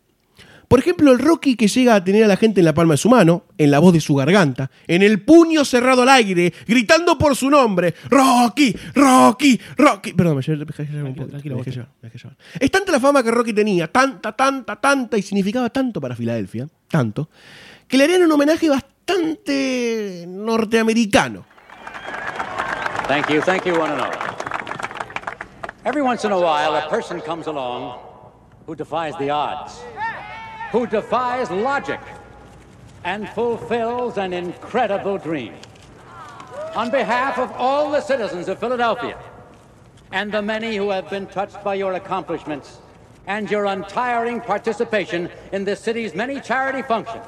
[0.73, 2.97] Por ejemplo, el Rocky que llega a tener a la gente en la palma de
[2.97, 7.15] su mano, en la voz de su garganta, en el puño cerrado al aire, gritando
[7.15, 7.93] por su nombre.
[8.09, 10.13] Rocky, Rocky, Rocky.
[10.13, 10.65] Perdón, me llevar
[11.05, 11.29] un poco.
[11.29, 11.75] tranquilo, me dejé vos.
[11.75, 12.37] llevar, me dejé llevar.
[12.59, 16.67] Es tanta la fama que Rocky tenía, tanta, tanta, tanta, y significaba tanto para Filadelfia,
[16.87, 17.29] tanto,
[17.87, 21.45] que le harían un homenaje bastante norteamericano.
[23.07, 24.11] Thank you, thank you, one and all.
[25.85, 27.99] Every once in a while, a person comes along
[28.65, 29.83] who defies the odds,
[30.73, 31.99] who defies logic,
[33.03, 35.53] and fulfills an incredible dream.
[36.75, 39.15] On behalf of all the citizens of Philadelphia,
[40.11, 42.79] and the many who have been touched by your accomplishments
[43.27, 47.27] and your untiring participation in the city's many charity functions,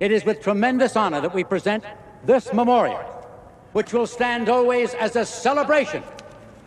[0.00, 1.84] it is with tremendous honor that we present
[2.24, 3.00] this memorial,
[3.74, 6.02] which will stand always as a celebration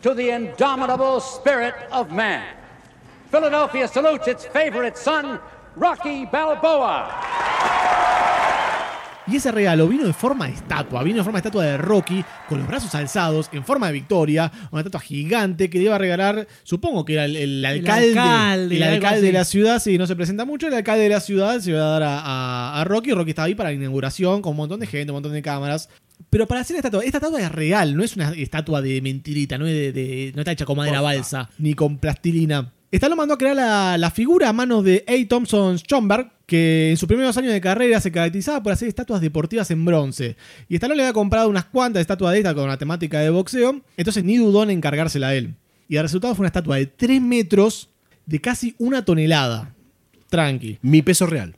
[0.04, 2.46] to the indomitable spirit of man.
[3.32, 5.40] Philadelphia salutes its favorite son,
[5.76, 7.10] Rocky Balboa.
[9.28, 12.26] Y ese regalo vino de forma de estatua, vino de forma de estatua de Rocky,
[12.50, 16.00] con los brazos alzados, en forma de victoria, una estatua gigante que le iba a
[16.00, 20.08] regalar, supongo que era el, el alcalde, alcalde, el alcalde de la ciudad, si no
[20.08, 22.84] se presenta mucho, el alcalde de la ciudad se iba a dar a, a- a
[22.84, 25.42] Rocky, Rocky estaba ahí para la inauguración, con un montón de gente, un montón de
[25.42, 25.88] cámaras.
[26.30, 29.58] Pero para hacer la estatua, esta estatua es real, no es una estatua de mentirita,
[29.58, 32.74] no, es de, de- no está hecha con madera balsa, ni con plastilina.
[32.92, 35.28] Stallone mandó a crear la, figura a manos de A.
[35.28, 39.72] Thompson Schomburg, que en sus primeros años de carrera se caracterizaba por hacer estatuas deportivas
[39.72, 40.36] en bronce.
[40.68, 43.82] Y Stallone le había comprado unas cuantas estatuas de estas con la temática de boxeo,
[43.96, 45.56] entonces ni dudó en encargársela a él.
[45.88, 47.90] Y el resultado fue una estatua de 3 metros
[48.26, 49.74] de casi una tonelada.
[50.30, 50.78] Tranqui.
[50.82, 51.56] Mi peso real.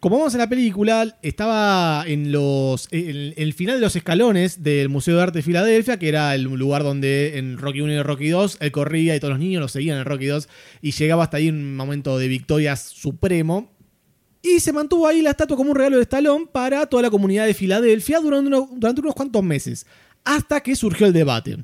[0.00, 5.16] Como vemos en la película, estaba en los el final de los escalones del Museo
[5.16, 8.58] de Arte de Filadelfia, que era el lugar donde en Rocky 1 y Rocky 2
[8.60, 10.48] él corría y todos los niños lo seguían en Rocky 2
[10.82, 13.72] y llegaba hasta ahí un momento de victoria supremo.
[14.40, 17.46] Y se mantuvo ahí la estatua como un regalo de Stallone para toda la comunidad
[17.46, 19.84] de Filadelfia durante, uno- durante unos cuantos meses,
[20.24, 21.56] hasta que surgió el debate.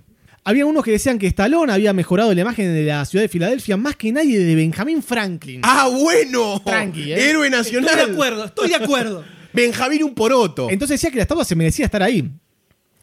[0.47, 3.77] Había unos que decían que Stallone había mejorado la imagen de la ciudad de Filadelfia
[3.79, 5.61] más que nadie de Benjamin Franklin.
[5.65, 6.61] ¡Ah, bueno!
[6.65, 7.31] Tranqui, ¿eh?
[7.31, 7.89] Héroe nacional.
[7.91, 9.25] Estoy de acuerdo, estoy de acuerdo.
[9.55, 10.69] Benjamín un poroto.
[10.71, 12.31] Entonces decía que la estatua se merecía estar ahí.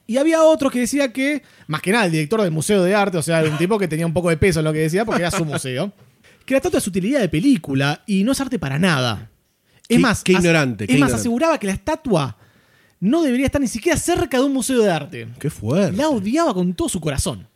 [0.06, 3.18] Y había otros que decía que, más que nada, el director del Museo de Arte,
[3.18, 5.22] o sea, un tipo que tenía un poco de peso en lo que decía porque
[5.22, 5.94] era su museo,
[6.46, 9.30] que la estatua es utilidad de película y no es arte para nada.
[9.88, 11.16] Es Qué- más, qué ignorante, Es qué más, ignorante.
[11.22, 12.38] aseguraba que la estatua
[13.02, 15.28] no debería estar ni siquiera cerca de un museo de arte.
[15.40, 15.98] Qué fuerte.
[15.98, 17.48] La odiaba con todo su corazón.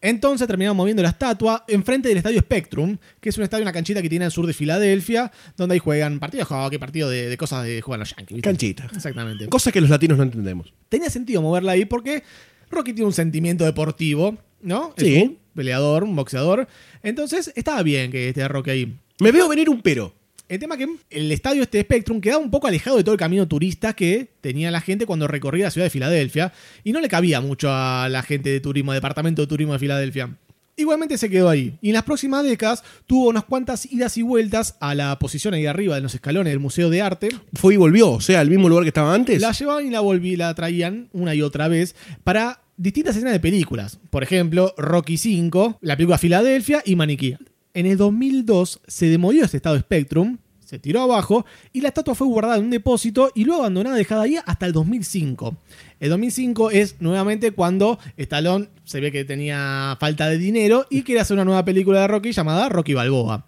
[0.00, 4.00] Entonces terminaron moviendo la estatua enfrente del estadio Spectrum, que es un estadio, una canchita
[4.02, 7.36] que tiene al sur de Filadelfia, donde ahí juegan partidos de hockey, partidos de, de
[7.36, 8.36] cosas de juegan los Yankees.
[8.36, 8.48] ¿viste?
[8.48, 8.88] Canchita.
[8.94, 9.48] Exactamente.
[9.48, 10.72] Cosas que los latinos no entendemos.
[10.88, 12.22] Tenía sentido moverla ahí porque
[12.70, 14.92] Rocky tiene un sentimiento deportivo, ¿no?
[14.96, 15.22] Es Sí.
[15.22, 16.68] un peleador, un boxeador.
[17.02, 18.96] Entonces estaba bien que esté Rocky ahí.
[19.18, 20.14] Me veo venir un pero.
[20.48, 23.48] El tema que el estadio este Spectrum quedaba un poco alejado de todo el camino
[23.48, 26.52] turista que tenía la gente cuando recorría la ciudad de Filadelfia
[26.84, 30.36] y no le cabía mucho a la gente de turismo, departamento de turismo de Filadelfia.
[30.76, 34.76] Igualmente se quedó ahí y en las próximas décadas tuvo unas cuantas idas y vueltas
[34.78, 37.28] a la posición ahí arriba de los escalones del Museo de Arte.
[37.54, 39.40] Fue y volvió, o sea, al mismo lugar que estaba antes.
[39.40, 43.40] La llevaban y la volví, la traían una y otra vez para distintas escenas de
[43.40, 43.98] películas.
[44.10, 47.36] Por ejemplo, Rocky V, la película Filadelfia y Maniquí.
[47.76, 52.26] En el 2002 se demolió este estado Spectrum, se tiró abajo y la estatua fue
[52.26, 55.54] guardada en un depósito y luego abandonada, dejada ahí hasta el 2005.
[56.00, 61.20] El 2005 es nuevamente cuando Stallone se ve que tenía falta de dinero y quiere
[61.20, 63.44] hacer una nueva película de Rocky llamada Rocky Balboa.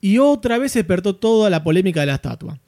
[0.00, 2.58] Y otra vez despertó toda la polémica de la estatua.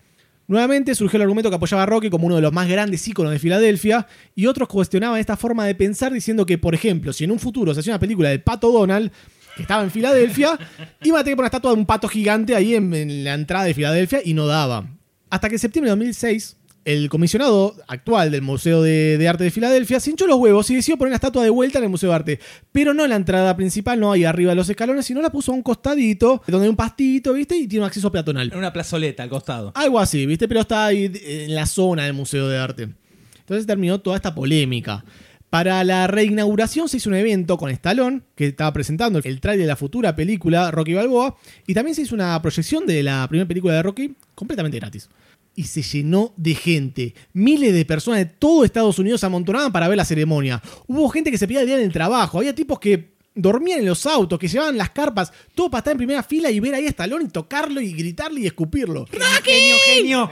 [0.46, 3.32] Nuevamente surgió el argumento que apoyaba a Rocky como uno de los más grandes íconos
[3.32, 7.30] de Filadelfia y otros cuestionaban esta forma de pensar diciendo que, por ejemplo, si en
[7.30, 9.10] un futuro se hacía una película del Pato Donald,
[9.56, 10.58] que estaba en Filadelfia,
[11.02, 13.34] iba a tener que poner una estatua de un pato gigante ahí en, en la
[13.34, 14.86] entrada de Filadelfia y no daba.
[15.30, 19.50] Hasta que en septiembre de 2006, el comisionado actual del Museo de, de Arte de
[19.50, 22.10] Filadelfia se hinchó los huevos y decidió poner la estatua de vuelta en el Museo
[22.10, 22.40] de Arte.
[22.70, 25.50] Pero no en la entrada principal, no ahí arriba de los escalones, sino la puso
[25.50, 27.56] a un costadito, donde hay un pastito, ¿viste?
[27.56, 28.52] Y tiene un acceso peatonal.
[28.52, 29.72] En una plazoleta al costado.
[29.74, 30.46] Algo así, ¿viste?
[30.46, 32.88] Pero está ahí en la zona del Museo de Arte.
[33.40, 35.04] Entonces terminó toda esta polémica.
[35.50, 39.68] Para la reinauguración se hizo un evento con Stallone, que estaba presentando el trailer de
[39.68, 43.74] la futura película Rocky Balboa, y también se hizo una proyección de la primera película
[43.74, 45.08] de Rocky completamente gratis.
[45.54, 47.14] Y se llenó de gente.
[47.32, 50.60] Miles de personas de todo Estados Unidos se amontonaban para ver la ceremonia.
[50.86, 52.38] Hubo gente que se pedía el día del trabajo.
[52.38, 55.98] Había tipos que dormían en los autos, que llevaban las carpas, todo para estar en
[55.98, 59.06] primera fila y ver ahí a Stallone y tocarlo y gritarle y escupirlo.
[59.44, 60.30] Genio, genio.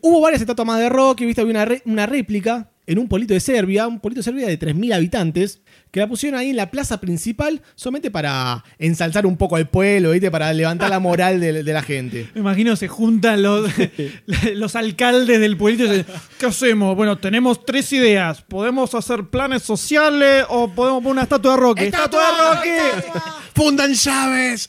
[0.00, 3.38] Hubo varias estatuas más de Rocky, viste, había una, una réplica en un pueblito de
[3.38, 5.60] Serbia, un pueblito de Serbia de 3.000 habitantes,
[5.92, 10.10] que la pusieron ahí en la plaza principal solamente para ensalzar un poco al pueblo,
[10.10, 10.28] ¿viste?
[10.28, 12.28] para levantar la moral de, de la gente.
[12.34, 13.70] Me imagino se juntan los,
[14.54, 16.96] los alcaldes del pueblito y dicen, ¿qué hacemos?
[16.96, 18.42] Bueno, tenemos tres ideas.
[18.42, 21.84] ¿Podemos hacer planes sociales o podemos poner una estatua de Rocky?
[21.84, 23.08] ¡Estatua de Rocky!
[23.54, 24.68] ¡Fundan llaves!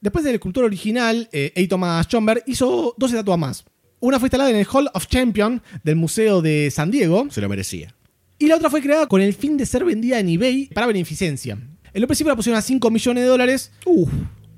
[0.00, 1.68] Después del escultor original, eh, A.
[1.68, 3.64] Thomas Schomburg hizo dos estatuas más.
[4.04, 7.48] Una fue instalada en el Hall of Champions del Museo de San Diego Se lo
[7.48, 7.94] merecía.
[8.38, 11.56] y la otra fue creada con el fin de ser vendida en eBay para beneficencia.
[11.92, 13.72] En un principio la pusieron a 5 millones de dólares.
[13.86, 14.10] Uf,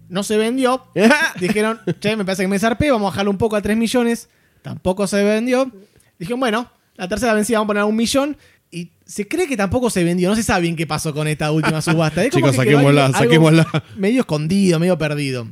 [0.09, 0.83] no se vendió.
[1.41, 4.29] Dijeron, che, me parece que me zarpé, vamos a bajarlo un poco a 3 millones.
[4.63, 5.71] Tampoco se vendió.
[6.19, 8.37] Dijeron, bueno, la tercera vencida vamos a poner a un millón.
[8.71, 10.29] Y se cree que tampoco se vendió.
[10.29, 12.25] No se sabe bien qué pasó con esta última subasta.
[12.25, 13.85] Es como Chicos, que saquémosla, algo- saquémosla.
[13.97, 15.47] Medio escondido, medio perdido.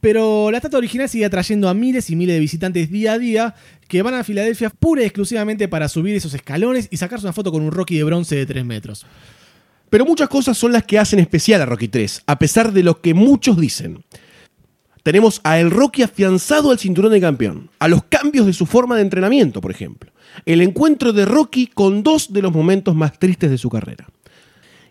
[0.00, 3.54] Pero la estatua original sigue atrayendo a miles y miles de visitantes día a día
[3.88, 7.50] que van a Filadelfia pura y exclusivamente para subir esos escalones y sacarse una foto
[7.50, 9.06] con un Rocky de bronce de 3 metros.
[9.90, 13.00] Pero muchas cosas son las que hacen especial a Rocky 3, a pesar de lo
[13.00, 14.04] que muchos dicen.
[15.02, 18.94] Tenemos a el Rocky afianzado al cinturón de campeón, a los cambios de su forma
[18.94, 20.12] de entrenamiento, por ejemplo.
[20.44, 24.06] El encuentro de Rocky con dos de los momentos más tristes de su carrera.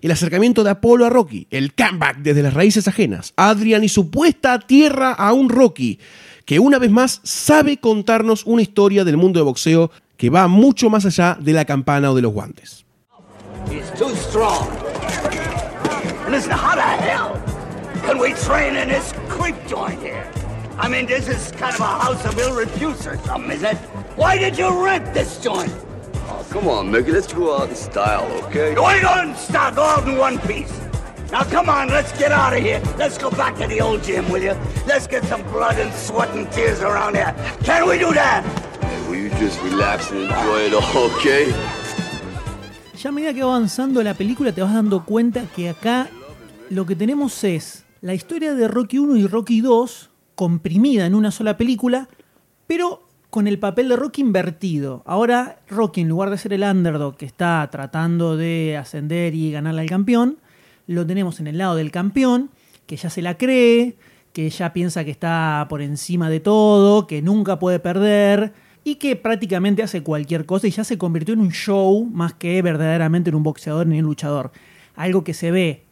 [0.02, 4.12] El acercamiento de Apolo a Rocky, el comeback desde las raíces ajenas, Adrian y su
[4.12, 6.00] puesta tierra a un Rocky,
[6.46, 10.90] que una vez más sabe contarnos una historia del mundo de boxeo que va mucho
[10.90, 12.86] más allá de la campana o de los guantes.
[20.80, 23.78] I mean, this is kind of a house of ill repute something, isn't it?
[24.16, 25.74] Why did you rent this joint?
[26.30, 28.74] Oh, come on, Mickey, let's go out in style, okay?
[28.74, 30.72] You ain't gonna start go out in one piece.
[31.32, 32.82] Now come on, let's get out of here.
[32.98, 34.54] Let's go back to the old gym, will you?
[34.86, 37.34] Let's get some blood and sweat and tears around here.
[37.64, 38.44] Can we do that?
[38.82, 41.54] Hey, will you just relax and enjoy it all, okay?
[43.02, 46.10] Ya a medida que va avanzando la película te vas dando cuenta que acá
[46.70, 51.32] lo que tenemos es la historia de Rocky 1 y Rocky 2 comprimida en una
[51.32, 52.10] sola película,
[52.68, 55.04] pero con el papel de Rocky invertido.
[55.06, 59.82] Ahora Rocky, en lugar de ser el underdog que está tratando de ascender y ganarle
[59.82, 60.38] al campeón,
[60.88, 62.50] lo tenemos en el lado del campeón,
[62.86, 63.98] que ya se la cree,
[64.34, 69.18] que ya piensa que está por encima de todo, que nunca puede perder y que
[69.18, 73.36] prácticamente hace cualquier cosa y ya se convirtió en un show más que verdaderamente en
[73.36, 74.52] un boxeador ni un luchador.
[74.96, 75.84] Algo que se ve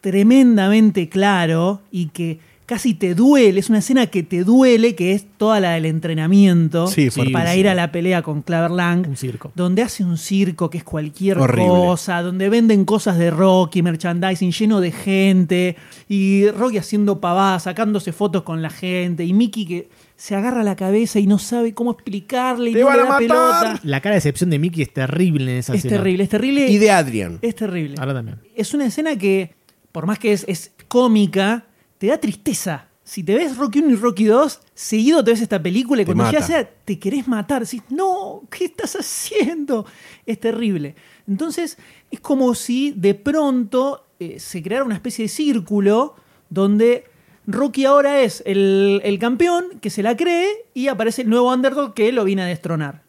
[0.00, 5.24] tremendamente claro y que casi te duele, es una escena que te duele, que es
[5.38, 7.60] toda la del entrenamiento Sí, Sí, para sí.
[7.60, 9.08] ir a la pelea con Claver Lang.
[9.08, 9.50] Un circo.
[9.54, 11.66] Donde hace un circo que es cualquier Horrible.
[11.66, 15.76] cosa, donde venden cosas de Rocky, merchandising lleno de gente,
[16.10, 20.76] y Rocky haciendo pavadas, sacándose fotos con la gente, y Mickey que se agarra la
[20.76, 23.20] cabeza y no sabe cómo explicarle y ¡Te no van le a da matar!
[23.28, 23.80] pelota.
[23.84, 25.96] La cara de decepción de Mickey es terrible en esa Es escena.
[25.96, 26.68] terrible, es terrible.
[26.70, 27.38] Y de Adrian.
[27.40, 27.94] Es terrible.
[27.98, 28.38] Ahora también.
[28.54, 29.54] Es una escena que,
[29.90, 31.64] por más que es, es cómica,
[31.98, 32.86] te da tristeza.
[33.02, 36.12] Si te ves Rocky 1 y Rocky 2, seguido te ves esta película y Te
[36.12, 39.86] cuando ya sea te querés matar, decís, no, ¿qué estás haciendo?
[40.26, 40.94] Es terrible.
[41.26, 41.78] Entonces,
[42.10, 46.16] es como si de pronto eh, se creara una especie de círculo
[46.50, 47.04] donde
[47.46, 51.94] Rocky ahora es el, el campeón que se la cree y aparece el nuevo underdog
[51.94, 53.02] que lo viene a destronar.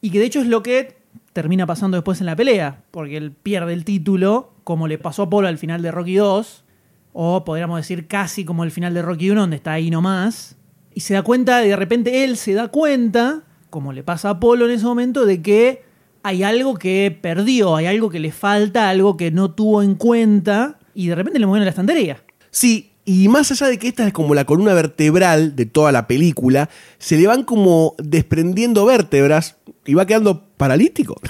[0.00, 0.96] Y que de hecho es lo que
[1.32, 5.30] termina pasando después en la pelea, porque él pierde el título, como le pasó a
[5.30, 6.63] Polo al final de Rocky 2,
[7.14, 10.56] o podríamos decir casi como el final de Rocky 1, donde está ahí nomás,
[10.92, 14.40] y se da cuenta, y de repente él se da cuenta, como le pasa a
[14.40, 15.84] Polo en ese momento, de que
[16.24, 20.80] hay algo que perdió, hay algo que le falta, algo que no tuvo en cuenta,
[20.92, 22.22] y de repente le mueven la estantería.
[22.50, 26.08] Sí, y más allá de que esta es como la columna vertebral de toda la
[26.08, 31.20] película, se le van como desprendiendo vértebras y va quedando paralítico.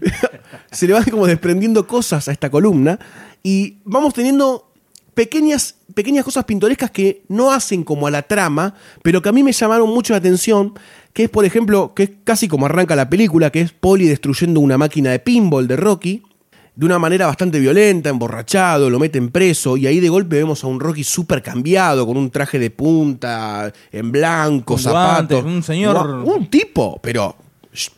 [0.70, 3.00] se le van como desprendiendo cosas a esta columna
[3.42, 4.73] y vamos teniendo
[5.14, 9.42] pequeñas, pequeñas cosas pintorescas que no hacen como a la trama, pero que a mí
[9.42, 10.74] me llamaron mucho la atención,
[11.12, 14.60] que es por ejemplo, que es casi como arranca la película, que es Polly destruyendo
[14.60, 16.22] una máquina de pinball de Rocky,
[16.76, 20.66] de una manera bastante violenta, emborrachado, lo meten preso y ahí de golpe vemos a
[20.66, 25.44] un Rocky súper cambiado, con un traje de punta, en blanco, zapatos.
[25.44, 27.36] un señor- Un tipo, pero,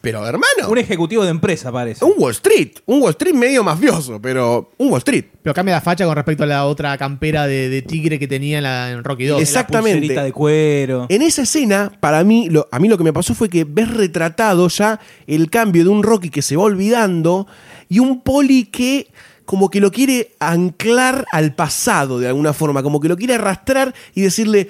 [0.01, 2.05] pero hermano, Un ejecutivo de empresa parece.
[2.05, 5.24] un Wall Street, un Wall Street medio mafioso, pero un Wall Street.
[5.43, 8.59] Pero cambia la facha con respecto a la otra campera de, de tigre que tenía
[8.59, 9.41] en, la, en Rocky 2.
[9.41, 9.59] Exacto.
[9.79, 9.99] exactamente.
[10.01, 11.07] Pulserita de cuero.
[11.09, 13.93] En esa escena, para mí, lo, a mí lo que me pasó fue que ves
[13.95, 17.47] retratado ya el cambio de un Rocky que se va olvidando
[17.89, 19.09] y un Poli que
[19.45, 23.95] como que lo quiere anclar al pasado de alguna forma, como que lo quiere arrastrar
[24.14, 24.68] y decirle,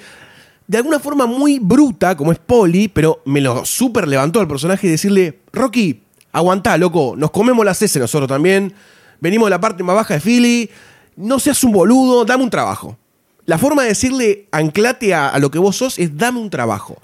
[0.67, 4.87] de alguna forma muy bruta, como es Poli, pero me lo súper levantó al personaje
[4.87, 6.03] y decirle, Rocky,
[6.33, 8.73] aguantá, loco, nos comemos las S nosotros también,
[9.21, 10.69] venimos de la parte más baja de Philly,
[11.15, 12.97] no seas un boludo, dame un trabajo.
[13.45, 16.97] La forma de decirle anclate a, lo que vos sos es dame un trabajo.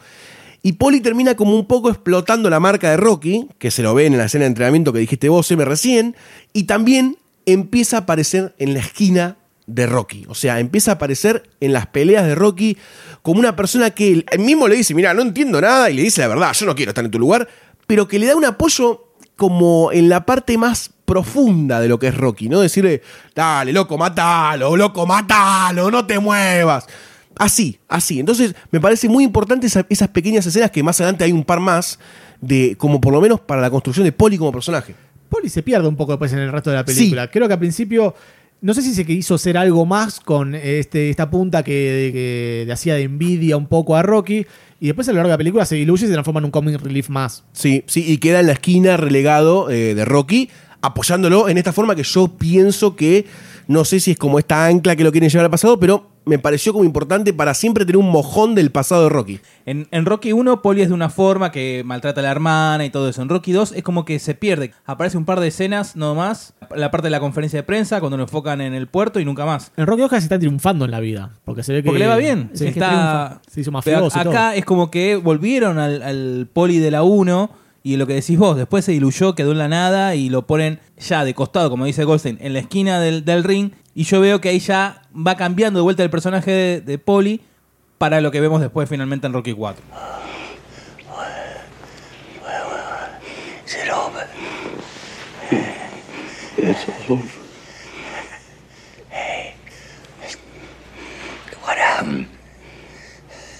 [0.61, 4.05] Y Poli termina como un poco explotando la marca de Rocky, que se lo ve
[4.05, 6.15] en la escena de entrenamiento que dijiste vos, M, recién,
[6.51, 9.37] y también empieza a aparecer en la esquina
[9.67, 10.25] de Rocky.
[10.27, 12.77] O sea, empieza a aparecer en las peleas de Rocky
[13.23, 16.21] como una persona que él mismo le dice, mira, no entiendo nada, y le dice
[16.21, 17.47] la verdad, yo no quiero estar en tu lugar,
[17.87, 22.07] pero que le da un apoyo como en la parte más profunda de lo que
[22.09, 22.59] es Rocky, ¿no?
[22.61, 23.01] Decirle,
[23.35, 26.85] dale, loco, matalo, loco, matalo, no te muevas.
[27.35, 28.19] Así, así.
[28.19, 31.59] Entonces, me parece muy importante esa- esas pequeñas escenas que más adelante hay un par
[31.59, 31.97] más,
[32.41, 34.93] de como por lo menos para la construcción de Poli como personaje.
[35.29, 37.31] Poli se pierde un poco después en el resto de la película.
[37.31, 38.13] Creo que al principio,
[38.63, 42.71] no sé si se quiso hacer algo más con este, esta punta que, que le
[42.71, 44.45] hacía de envidia un poco a Rocky.
[44.79, 46.51] Y después a lo largo de la película se diluye y se transforma en un
[46.51, 47.43] comic relief más.
[47.51, 50.49] Sí, sí, y queda en la esquina relegado eh, de Rocky,
[50.81, 53.25] apoyándolo en esta forma que yo pienso que,
[53.67, 56.39] no sé si es como esta ancla que lo quieren llevar al pasado, pero me
[56.39, 59.39] pareció como importante para siempre tener un mojón del pasado de Rocky.
[59.65, 62.89] En, en Rocky 1, Poli es de una forma que maltrata a la hermana y
[62.89, 63.21] todo eso.
[63.21, 64.71] En Rocky 2 es como que se pierde.
[64.85, 66.53] Aparece un par de escenas nomás.
[66.75, 69.45] La parte de la conferencia de prensa, cuando lo enfocan en el puerto y nunca
[69.45, 69.71] más.
[69.75, 71.31] En Rocky Oscar se está triunfando en la vida.
[71.43, 71.87] Porque se ve que.
[71.87, 72.49] Porque le va bien.
[72.57, 73.41] Que Está-.
[73.51, 74.19] Se hizo Pero mafioso.
[74.19, 74.31] y todo.
[74.31, 78.37] acá es como que volvieron al, al Poli de la 1 y lo que decís
[78.37, 81.83] vos, después se diluyó, quedó en la nada y lo ponen ya de costado, como
[81.83, 83.71] dice Goldstein, en la esquina del, del ring.
[83.93, 87.41] Y yo veo que ahí ya va cambiando de vuelta el personaje de, de Poli
[87.97, 89.83] para lo que vemos después finalmente en Rocky 4.
[93.65, 94.27] Is it over?
[96.57, 97.27] It's all over.
[101.63, 102.27] What happened?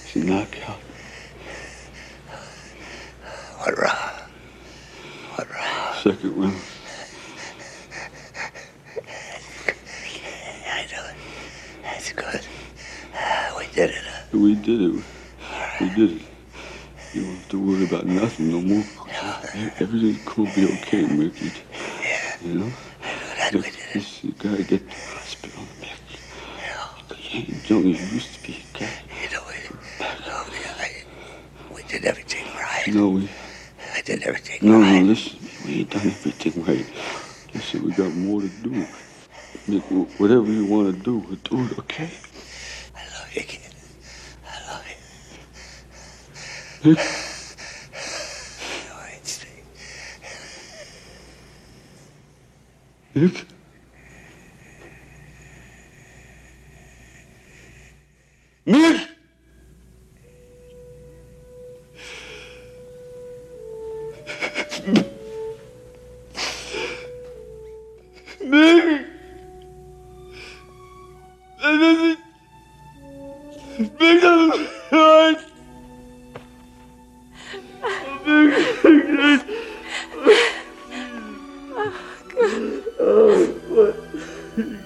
[0.06, 0.76] She knocked out.
[3.60, 4.13] What round?
[6.04, 6.54] Second round.
[10.66, 11.16] I know it.
[11.82, 12.42] That's good.
[13.14, 13.96] Ah, we did it.
[14.04, 14.38] huh?
[14.38, 15.02] We did it.
[15.80, 16.22] We did it.
[17.14, 18.84] You don't have to worry about nothing no more.
[19.80, 21.50] Everything's gonna be okay, Mickey.
[22.02, 22.36] Yeah.
[22.44, 22.72] You know?
[23.02, 24.24] I That we did it.
[24.24, 27.50] You gotta get to the hospital, Mickey.
[27.66, 28.90] Young as you used to be, okay?
[29.22, 29.54] You know, we,
[30.28, 31.04] no, we, I,
[31.74, 32.88] we did everything right.
[32.88, 33.30] No, we,
[33.94, 35.00] I did everything no, right.
[35.00, 35.38] no, listen.
[35.64, 36.88] We ain't done everything right.
[37.54, 38.88] Listen, we got more to do.
[39.68, 39.84] Mick,
[40.18, 42.10] whatever you wanna do, we'll do it, okay?
[42.96, 43.74] I love you, kid.
[44.46, 44.86] I love
[46.84, 46.96] you.
[46.96, 47.06] Mick,
[58.66, 59.08] All right,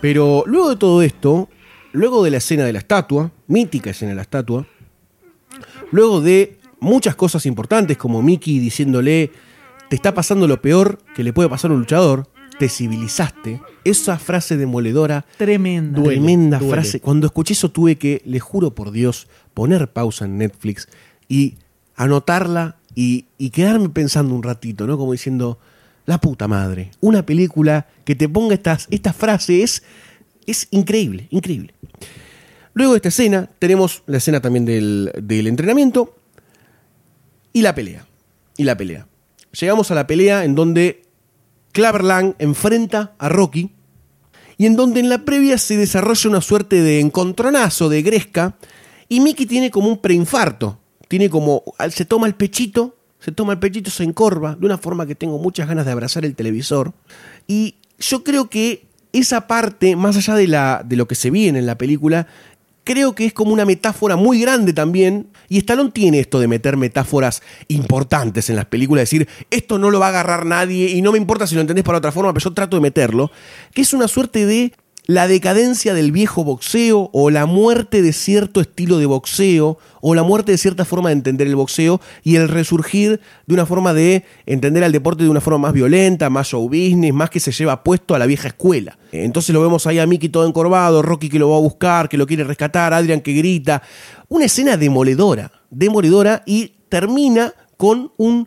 [0.00, 1.48] Pero luego de todo esto,
[1.92, 4.66] luego de la escena de la estatua, mítica escena de la estatua,
[5.90, 9.32] luego de muchas cosas importantes como Mickey diciéndole,
[9.88, 12.28] te está pasando lo peor que le puede pasar a un luchador,
[12.58, 16.00] te civilizaste, esa frase demoledora, Tremenda.
[16.00, 16.74] Duele, tremenda duele.
[16.74, 17.00] frase.
[17.00, 20.88] Cuando escuché eso tuve que, le juro por Dios, poner pausa en Netflix
[21.28, 21.54] y
[21.96, 24.98] anotarla y, y quedarme pensando un ratito, ¿no?
[24.98, 25.58] Como diciendo,
[26.06, 29.82] la puta madre, una película que te ponga estas, esta frase es,
[30.46, 31.74] es increíble, increíble.
[32.74, 36.16] Luego de esta escena, tenemos la escena también del, del entrenamiento
[37.52, 38.06] y la pelea.
[38.56, 39.06] Y la pelea.
[39.58, 41.02] Llegamos a la pelea en donde
[41.78, 43.70] Claver Lang enfrenta a Rocky
[44.56, 48.56] y en donde en la previa se desarrolla una suerte de encontronazo de Gresca
[49.08, 50.80] y Mickey tiene como un preinfarto.
[51.06, 55.06] Tiene como, se toma el pechito, se toma el pechito, se encorva de una forma
[55.06, 56.94] que tengo muchas ganas de abrazar el televisor.
[57.46, 61.60] Y yo creo que esa parte, más allá de, la, de lo que se viene
[61.60, 62.26] en la película,
[62.88, 65.26] creo que es como una metáfora muy grande también.
[65.50, 70.00] Y Stallone tiene esto de meter metáforas importantes en las películas, decir, esto no lo
[70.00, 72.44] va a agarrar nadie y no me importa si lo entendés para otra forma, pero
[72.44, 73.30] yo trato de meterlo.
[73.74, 74.72] Que es una suerte de
[75.08, 80.22] la decadencia del viejo boxeo o la muerte de cierto estilo de boxeo o la
[80.22, 84.26] muerte de cierta forma de entender el boxeo y el resurgir de una forma de
[84.44, 87.82] entender al deporte de una forma más violenta, más show business, más que se lleva
[87.82, 88.98] puesto a la vieja escuela.
[89.10, 92.18] Entonces lo vemos ahí a Mickey todo encorvado, Rocky que lo va a buscar, que
[92.18, 93.82] lo quiere rescatar, Adrian que grita.
[94.28, 98.46] Una escena demoledora, demoledora y termina con un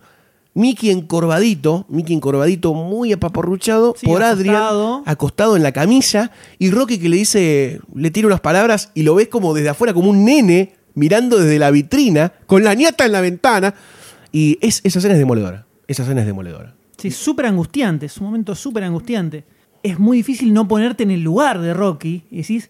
[0.54, 4.96] Mickey encorvadito, Mickey encorvadito muy apaporruchado Sí, por acostado.
[4.96, 9.04] Adrian, acostado en la camilla, y Rocky que le dice, le tira unas palabras y
[9.04, 13.06] lo ves como desde afuera, como un nene mirando desde la vitrina, con la niata
[13.06, 13.74] en la ventana,
[14.32, 16.76] y es, esa escena es demoledora, esa escena es demoledora.
[16.98, 19.46] Sí, súper angustiante, es un momento súper angustiante.
[19.84, 22.70] Es muy difícil no ponerte en el lugar de Rocky y decís,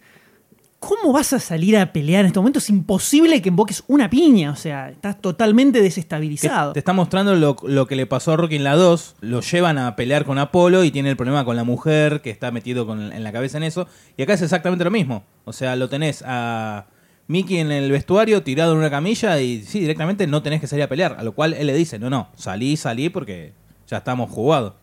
[0.82, 2.58] ¿cómo vas a salir a pelear en este momento?
[2.58, 6.72] Es imposible que invoques una piña, o sea, estás totalmente desestabilizado.
[6.72, 9.16] te está mostrando lo, lo que le pasó a Rocky en la 2.
[9.20, 12.50] Lo llevan a pelear con Apolo y tiene el problema con la mujer que está
[12.50, 13.86] metido en la cabeza en eso.
[14.16, 15.22] Y acá es exactamente lo mismo.
[15.44, 16.86] O sea, lo tenés a
[17.28, 20.82] Mickey en el vestuario tirado en una camilla y sí, directamente no tenés que salir
[20.82, 21.14] a pelear.
[21.16, 23.52] A lo cual él le dice, no, no, salí, salí porque
[23.86, 24.74] ya estamos jugados.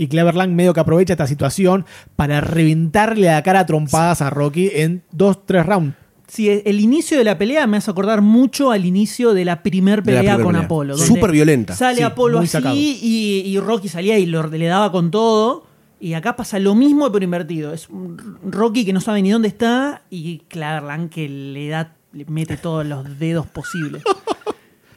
[0.00, 1.84] Y Cleverland medio que aprovecha esta situación
[2.16, 5.94] para reventarle la cara a trompadas a Rocky en dos, tres rounds.
[6.26, 9.98] Sí, el inicio de la pelea me hace acordar mucho al inicio de la primer
[9.98, 10.64] la pelea primer con pelea.
[10.64, 10.96] Apolo.
[10.96, 11.74] Súper violenta.
[11.74, 15.66] Sale Sí, Apolo así y, y Rocky salía y lo- le daba con todo.
[16.00, 17.74] Y acá pasa lo mismo pero invertido.
[17.74, 22.24] Es un Rocky que no sabe ni dónde está y Cleverland que le da, le
[22.24, 24.02] mete todos los dedos posibles.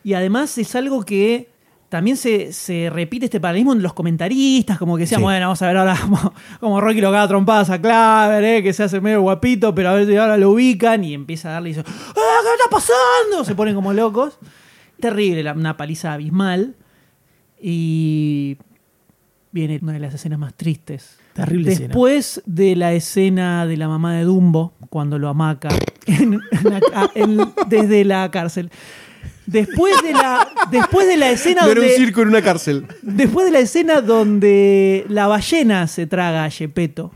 [0.06, 1.50] Y además es algo que
[1.94, 5.24] también se, se repite este paradigma en los comentaristas, como que decían, Sí.
[5.24, 5.96] bueno, vamos a ver ahora
[6.60, 9.94] cómo Rocky lo caga trompadas a Claver, eh, que se hace medio guapito, pero a
[9.94, 13.46] ver si ahora lo ubican y empieza a darle y dice, ¡Ah, qué está pasando!
[13.46, 14.40] Se ponen como locos.
[15.00, 16.74] Terrible, la- una paliza abismal.
[17.62, 18.58] Y
[19.52, 21.18] viene una de las escenas más tristes.
[21.34, 21.88] Terrible escena.
[21.90, 25.70] Después de la escena de la mamá de Dumbo, cuando lo amaca
[26.06, 28.70] en- en la ca- en- desde la cárcel.
[29.46, 32.86] Después de la, después de la escena No era un donde, circo en una cárcel.
[33.02, 37.12] después de la escena donde la ballena se traga a Gepetto,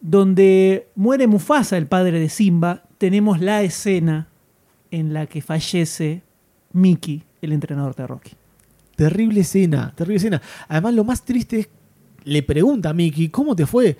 [0.00, 4.28] donde muere Mufasa, el padre de Simba, tenemos la escena
[4.90, 6.22] en la que fallece
[6.72, 8.32] Mickey, el entrenador de Rocky.
[8.96, 10.42] Terrible escena, terrible escena.
[10.68, 11.68] Además, lo más triste es,
[12.24, 13.96] le pregunta a Mickey, ¿cómo te fue?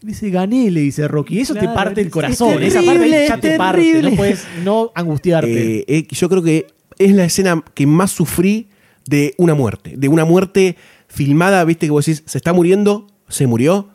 [0.00, 1.40] Dice, gané, le dice Rocky.
[1.40, 2.62] Eso te parte el corazón.
[2.62, 3.80] es Esa parte ya terrible, te parte.
[3.82, 4.10] terrible.
[4.10, 5.78] No puedes no angustiarte.
[5.80, 6.66] Eh, eh, yo creo que
[6.98, 8.68] es la escena que más sufrí
[9.06, 9.94] de una muerte.
[9.96, 10.76] De una muerte
[11.08, 13.90] filmada, viste, que vos decís, se está muriendo, se murió.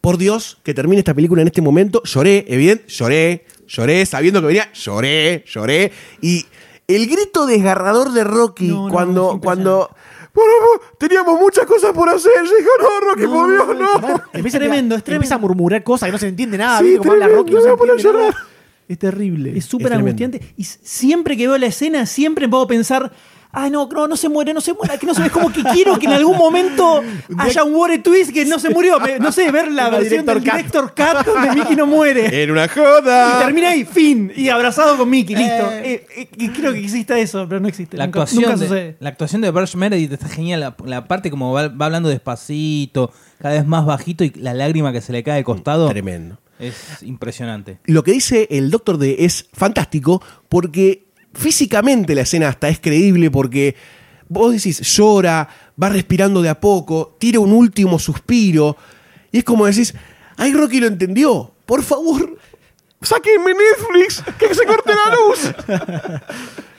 [0.00, 2.02] Por Dios, que termine esta película en este momento.
[2.04, 5.92] Lloré, evidente, lloré, lloré, sabiendo que venía, lloré, lloré.
[6.22, 6.46] Y
[6.86, 9.90] el grito desgarrador de Rocky No, no, cuando, cuando
[10.38, 10.52] bueno,
[10.98, 12.32] teníamos muchas cosas por hacer.
[12.36, 14.22] Yo dije, no, Rocky, por Dios, no.
[14.32, 15.16] Empieza, tremendo, a, es tremendo.
[15.16, 16.78] empieza a murmurar cosas que no se entiende nada.
[16.78, 17.52] Sí, ¿viste cómo habla tremendo, Rocky?
[17.52, 18.48] No me se voy a poner a entiende nada.
[18.88, 19.56] Es terrible.
[19.56, 20.40] Es súper angustiante.
[20.56, 23.12] Y siempre que veo la escena, siempre puedo pensar,
[23.52, 25.62] ay, no, no, no se muere, no se muere, que no se Es como que
[25.62, 27.02] quiero que en algún momento
[27.38, 28.98] haya un War Twist que no se murió.
[29.20, 30.94] No sé, ver la versión director del cut.
[30.94, 32.42] Director Cut donde Mickey no muere.
[32.42, 33.40] Era una Y joda.
[33.44, 35.70] termina ahí, fin, y abrazado con Mickey, listo.
[35.70, 37.98] Eh, eh, y creo que exista eso, pero no existe.
[37.98, 40.60] La nunca, actuación, nunca de, la actuación de Burge Meredith está genial.
[40.60, 44.92] La, la parte como va, va hablando despacito, cada vez más bajito y la lágrima
[44.92, 46.38] que se le cae de costado Tremendo.
[46.58, 47.78] Es impresionante.
[47.84, 53.30] lo que dice el Doctor D es fantástico porque físicamente la escena hasta es creíble
[53.30, 53.76] porque
[54.28, 55.48] vos decís, llora,
[55.82, 58.76] va respirando de a poco, tira un último suspiro
[59.32, 59.94] y es como decís,
[60.36, 62.36] ay Rocky lo entendió, por favor,
[63.02, 66.20] sáquenme Netflix, que se corte la luz.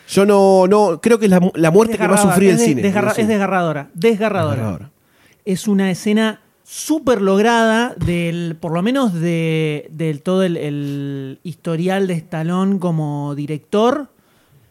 [0.09, 2.81] Yo no, no, creo que es la, la muerte que sufrí del es de- cine.
[2.81, 3.89] desgarra- es desgarradora.
[3.93, 4.89] Desgarradora.
[5.45, 6.41] Es una escena
[6.71, 13.33] súper lograda del, por lo menos de, del todo el, el historial de Stallone como
[13.35, 14.09] director.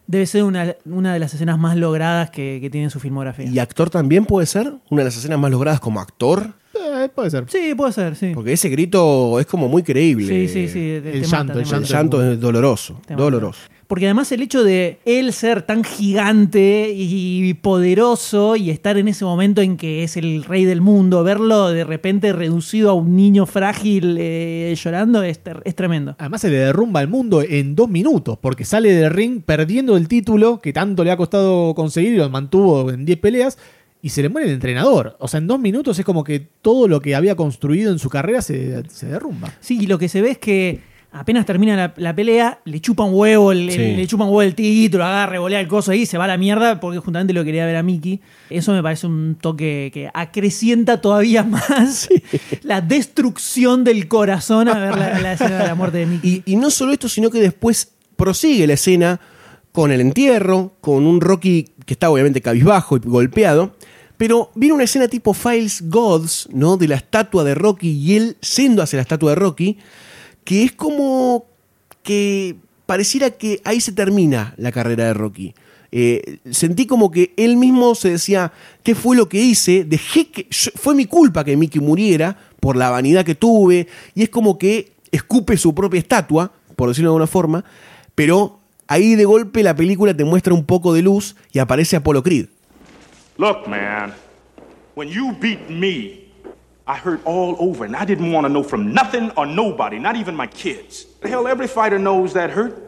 [0.07, 3.47] Debe ser una, una de las escenas más logradas que, que tiene en su filmografía.
[3.47, 4.73] ¿Y actor también puede ser?
[4.91, 6.55] Una de las escenas más logradas como actor.
[6.75, 7.45] Eh, puede ser.
[7.49, 8.31] Sí, puede ser, sí.
[8.35, 10.27] Porque ese grito es como muy creíble.
[10.27, 10.73] Sí, sí, sí.
[11.03, 13.25] te- El te llanto, mata, el te El llanto es doloroso, Te mata.
[13.25, 13.61] doloroso.
[13.89, 19.25] Porque además el hecho de él ser tan gigante y poderoso y estar en ese
[19.25, 23.47] momento en que es el rey del mundo, verlo de repente reducido a un niño
[23.47, 26.15] frágil eh, llorando es, ter- es tremendo.
[26.19, 30.07] Además se le derrumba el mundo en dos minutos, porque sale del ring perdiendo el
[30.07, 33.57] título que tanto le ha costado conseguir y lo mantuvo en 10 peleas,
[34.03, 35.17] y se le muere el entrenador.
[35.19, 38.09] O sea, en dos minutos es como que todo lo que había construido en su
[38.11, 39.53] carrera se, se derrumba.
[39.61, 40.81] Sí, y lo que se ve es que
[41.21, 43.97] apenas termina la, la pelea, le chupa un huevo, el, el- Sí.
[43.97, 46.37] le chupa un huevo el título, agarra, revolea el coso ahí, se va a la
[46.39, 48.21] mierda porque justamente lo quería ver a Mickey.
[48.51, 52.09] Eso me parece un toque que acrecienta todavía más
[52.63, 56.43] la destrucción del corazón a ver la, la escena de la muerte de Mickey.
[56.47, 59.21] Y, y no solo esto, sino que después prosigue la escena
[59.73, 63.77] con el entierro, con un Rocky que está obviamente cabizbajo y golpeado.
[64.17, 66.77] Pero viene una escena tipo Files Gods, ¿no?
[66.77, 69.79] De la estatua de Rocky y él yendo hacia la estatua de Rocky,
[70.49, 71.45] que es como
[72.03, 75.55] que pareciera que ahí se termina la carrera de Rocky.
[75.93, 78.51] Eh, sentí como que él mismo se decía,
[78.83, 79.85] ¿qué fue lo que hice?
[79.85, 84.31] Dejé que, fue mi culpa que Mickey muriera por la vanidad que tuve, y es
[84.31, 87.63] como que escupe su propia estatua, por decirlo de alguna forma,
[88.15, 92.23] pero ahí de golpe la película te muestra un poco de luz y aparece Apollo
[92.23, 92.47] Creed.
[93.37, 94.15] Look, man,
[94.95, 96.28] when you beat me,
[96.89, 100.17] I hurt all over, and I didn't want to know from nothing or nobody, not
[100.17, 101.05] even my kids.
[101.23, 102.83] Hell, every fighter knows that hurt,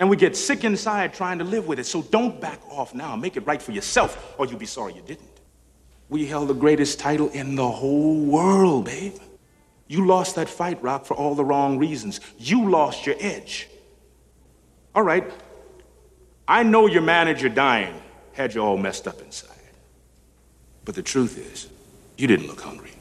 [0.00, 1.86] and we get sick inside trying to live with it.
[1.86, 3.14] So don't back off now.
[3.14, 5.30] Make it right for yourself, or you'll be sorry you didn't.
[6.08, 9.14] We held the greatest title in the whole world, babe.
[9.86, 12.20] You lost that fight, Rock, for all the wrong reasons.
[12.38, 13.68] You lost your edge.
[14.92, 15.32] All right.
[16.48, 17.94] I know your manager dying
[18.32, 19.52] had you all messed up inside.
[20.84, 21.68] But the truth is,
[22.16, 22.95] you didn't look hungry.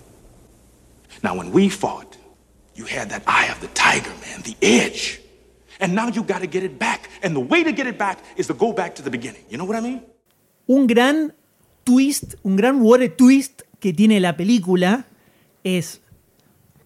[1.24, 2.18] Now, when we fought,
[2.76, 5.22] you had that eye of the tiger, man, the edge.
[5.80, 7.10] And now you got to get it back.
[7.24, 9.44] And the way to get it back is to go back to the beginning.
[9.50, 10.02] You know what I mean?
[10.68, 11.34] Un gran
[11.84, 15.06] twist, un gran word twist que tiene la película
[15.64, 16.02] es,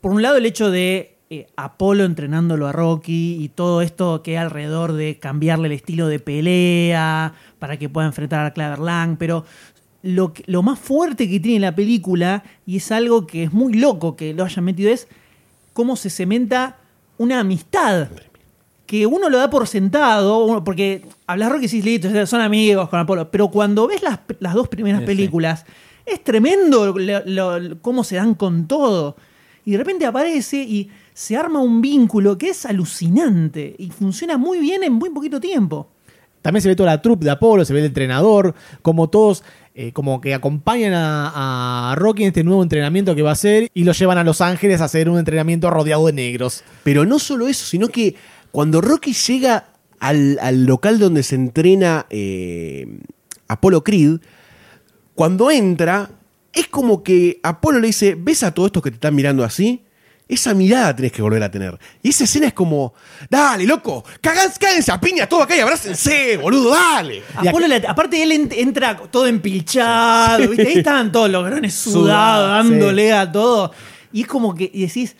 [0.01, 4.31] por un lado, el hecho de eh, Apolo entrenándolo a Rocky y todo esto que
[4.31, 9.17] hay alrededor de cambiarle el estilo de pelea para que pueda enfrentar a Claver Lang,
[9.17, 9.45] pero
[10.01, 14.15] lo, lo más fuerte que tiene la película, y es algo que es muy loco
[14.15, 15.07] que lo hayan metido, es
[15.73, 16.77] cómo se cementa
[17.17, 18.07] una amistad
[18.85, 23.29] que uno lo da por sentado, porque hablas Rocky y listo, son amigos con Apolo,
[23.29, 25.07] pero cuando ves las, las dos primeras Sí, sí.
[25.07, 25.65] películas,
[26.05, 29.15] es tremendo lo- lo- lo- cómo se dan con todo.
[29.63, 34.57] Y de repente aparece y se arma un vínculo que es alucinante y funciona muy
[34.59, 35.89] bien en muy poquito tiempo.
[36.41, 39.43] También se ve toda la troupe de Apolo, se ve el entrenador, como todos
[39.75, 43.83] eh, como que acompañan a, Rocky en este nuevo entrenamiento que va a hacer y
[43.83, 46.63] lo llevan a Los Ángeles a hacer un entrenamiento rodeado de negros.
[46.83, 48.15] Pero no solo eso, sino que
[48.51, 49.67] cuando Rocky llega
[49.99, 52.87] al, al local donde se entrena eh,
[53.47, 54.19] Apolo Creed,
[55.15, 56.11] cuando entra,
[56.53, 59.83] es como que Apolo le dice, ¿ves a todos estos que te están mirando así?
[60.29, 61.77] Esa mirada tenés que volver a tener.
[62.03, 62.93] Y esa escena es como,
[63.29, 67.23] dale, loco, cagán, cáguense a piña todo acá y abrácense, boludo, dale.
[67.35, 70.67] Apolo, la- aparte él ent- entra todo empilchado, ¿viste?
[70.67, 73.71] ahí estaban todos los grones sudados, Sudado, dándole a todo.
[74.13, 75.15] Y es como que y decís,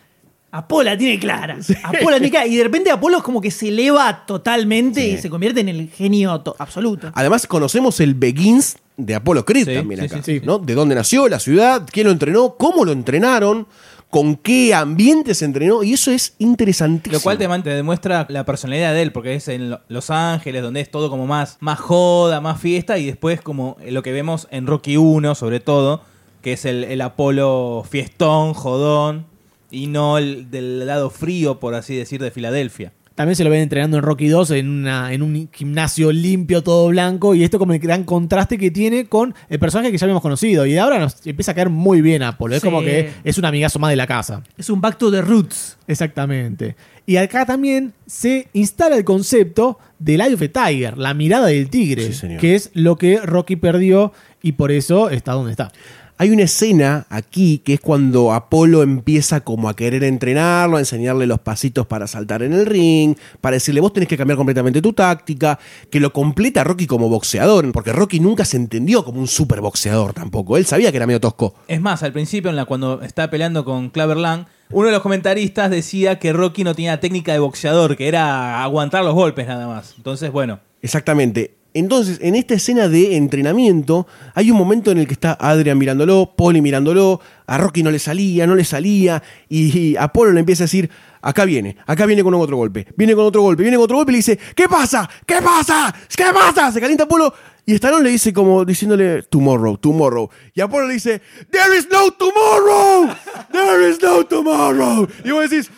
[0.52, 1.58] Apolo la tiene clara.
[1.84, 2.48] Apolo la tiene clara.
[2.48, 5.90] Y de repente Apolo es como que se eleva totalmente y se convierte en el
[5.90, 7.12] genio to- absoluto.
[7.14, 10.24] Además, conocemos el Begins de Apolo Creed Sí, también sí, acá.
[10.24, 10.46] sí, sí.
[10.46, 10.58] ¿no?
[10.58, 13.68] De dónde nació, la ciudad, quién lo entrenó, cómo lo entrenaron,
[14.10, 17.18] con qué ambiente se entrenó, y eso es interesantísimo.
[17.18, 20.82] Lo cual te, demuestra la personalidad de él, porque es en Lo- Los Ángeles, donde
[20.82, 24.66] es todo como más, más joda, más fiesta, y después como lo que vemos en
[24.68, 26.02] Rocky 1, sobre todo,
[26.42, 29.26] que es el, el Apolo fiestón, jodón,
[29.72, 32.92] y no el del lado frío, por así decir, de Filadelfia.
[33.20, 36.88] También se lo ven entrenando en Rocky 2 en, una, en un gimnasio limpio, todo
[36.88, 40.22] blanco, y esto como el gran contraste que tiene con el personaje que ya habíamos
[40.22, 40.66] conocido.
[40.66, 42.56] Y ahora nos empieza a caer muy bien Apolo.
[42.56, 42.66] Es Sí.
[42.66, 44.42] como que es un amigazo más de la casa.
[44.58, 45.78] Es un back to the roots.
[45.86, 46.78] Exactamente.
[47.06, 51.70] Y acá también se instala el concepto del Eye of the Tiger, la mirada del
[51.70, 55.74] tigre, Sí, que es lo que Rocky perdió y por eso está donde está.
[56.22, 61.26] Hay una escena aquí que es cuando Apolo empieza como a querer entrenarlo, a enseñarle
[61.26, 64.92] los pasitos para saltar en el ring, para decirle vos tenés que cambiar completamente tu
[64.92, 65.58] táctica,
[65.90, 70.12] que lo completa Rocky como boxeador, porque Rocky nunca se entendió como un super boxeador
[70.12, 71.56] tampoco, él sabía que era medio tosco.
[71.70, 75.02] Es más, al principio, en la, cuando está peleando con Claver Lang, uno de los
[75.02, 79.68] comentaristas decía que Rocky no tenía técnica de boxeador, que era aguantar los golpes nada
[79.68, 79.94] más.
[79.96, 81.56] Entonces, bueno, Exactamente.
[81.74, 86.34] Entonces, en esta escena de entrenamiento, hay un momento en el que está Adrian mirándolo,
[86.36, 90.64] Polly mirándolo, a Rocky no le salía, no le salía, y, y Apolo le empieza
[90.64, 90.90] a decir,
[91.22, 94.12] acá viene, acá viene con otro golpe, viene con otro golpe, viene con otro golpe,
[94.12, 95.08] y le dice, ¿qué pasa?
[95.28, 95.94] ¿Qué pasa?
[96.16, 96.72] ¿Qué pasa?
[96.72, 97.32] Se calienta Apolo,
[97.68, 102.10] y Stallone le dice como diciéndole, tomorrow, tomorrow, y Apolo le dice, there is no
[102.12, 103.16] tomorrow,
[103.52, 105.70] there is no tomorrow, y vos decís,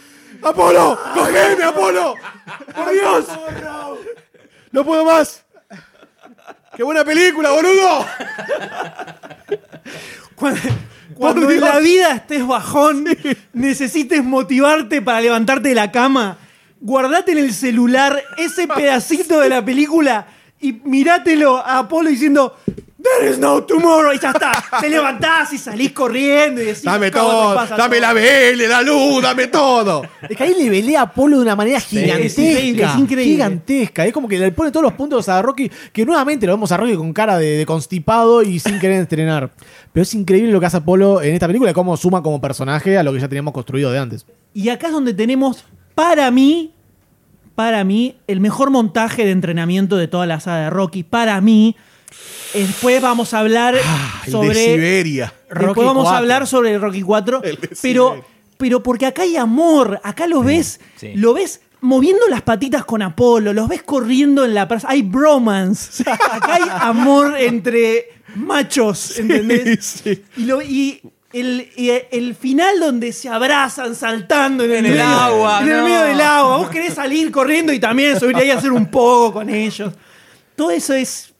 [0.41, 2.15] Apolo, cogeme, Apolo,
[2.73, 3.25] por Dios,
[4.71, 5.43] no puedo más.
[6.75, 8.05] ¡Qué buena película, boludo!
[10.35, 10.59] Cuando,
[11.13, 13.05] cuando en la vida estés bajón,
[13.53, 16.39] necesites motivarte para levantarte de la cama,
[16.79, 20.25] guardate en el celular ese pedacito de la película
[20.59, 22.57] y mirátelo a Apolo diciendo
[23.03, 24.51] There is no tomorrow y ya está.
[24.79, 28.01] Te levantás y salís corriendo y decís Dame "¿Cómo te todo, pasa dame todo?".
[28.01, 30.03] la BL, la luz, dame todo.
[30.29, 32.41] Es que ahí le velea a Apolo de una manera gigantesca.
[32.41, 33.23] es increíble, es increíble.
[33.33, 34.05] Gigantesca.
[34.05, 36.77] Es como que le pone todos los puntos a Rocky, que nuevamente lo vemos a
[36.77, 39.51] Rocky con cara de, de constipado y sin querer entrenar.
[39.91, 43.03] Pero es increíble lo que hace Apolo en esta película, cómo suma como personaje a
[43.03, 44.25] lo que ya teníamos construido de antes.
[44.53, 46.73] Y acá es donde tenemos, para mí,
[47.55, 51.03] para mí, el mejor montaje de entrenamiento de toda la saga de Rocky.
[51.03, 51.75] Para mí.
[52.53, 54.49] Después vamos a hablar Ah, El sobre.
[54.49, 55.33] de Siberia.
[55.49, 56.17] Después Rocky vamos a 4.
[56.17, 57.43] hablar sobre Rocky 4.
[57.43, 58.25] El de Pero,
[58.57, 59.99] pero porque acá hay amor.
[60.03, 60.79] Acá lo ves.
[60.97, 61.13] Sí.
[61.15, 63.53] Lo ves moviendo las patitas con Apolo.
[63.53, 64.87] Los ves corriendo en la plaza.
[64.89, 66.03] Hay bromance.
[66.09, 69.17] Acá hay amor entre machos.
[69.17, 70.01] ¿Entendés?
[70.03, 70.23] Sí.
[70.37, 71.01] Y, lo- y
[71.33, 75.83] el, final donde se abrazan saltando en el, En el medio- agua, En el no.
[75.85, 76.57] medio del agua.
[76.57, 79.93] Vos querés salir corriendo y también subir ahí a hacer un poco con ellos.
[80.57, 81.30] Todo eso es.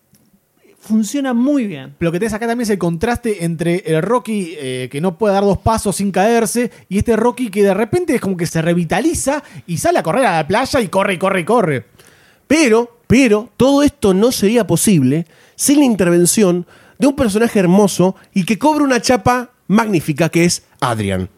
[0.92, 1.96] Funciona muy bien.
[2.00, 5.34] Lo que tenés acá también es el contraste entre el Rocky eh, que no puede
[5.34, 8.62] dar dos pasos sin caerse y este Rocky que de repente es como que se
[8.62, 11.86] revitaliza y sale a correr a la playa y corre y corre y corre.
[12.46, 16.68] Pero, pero, todo esto no sería posible sin la intervención
[17.00, 21.30] de un personaje hermoso y que cobra una chapa magnífica que es Adrian.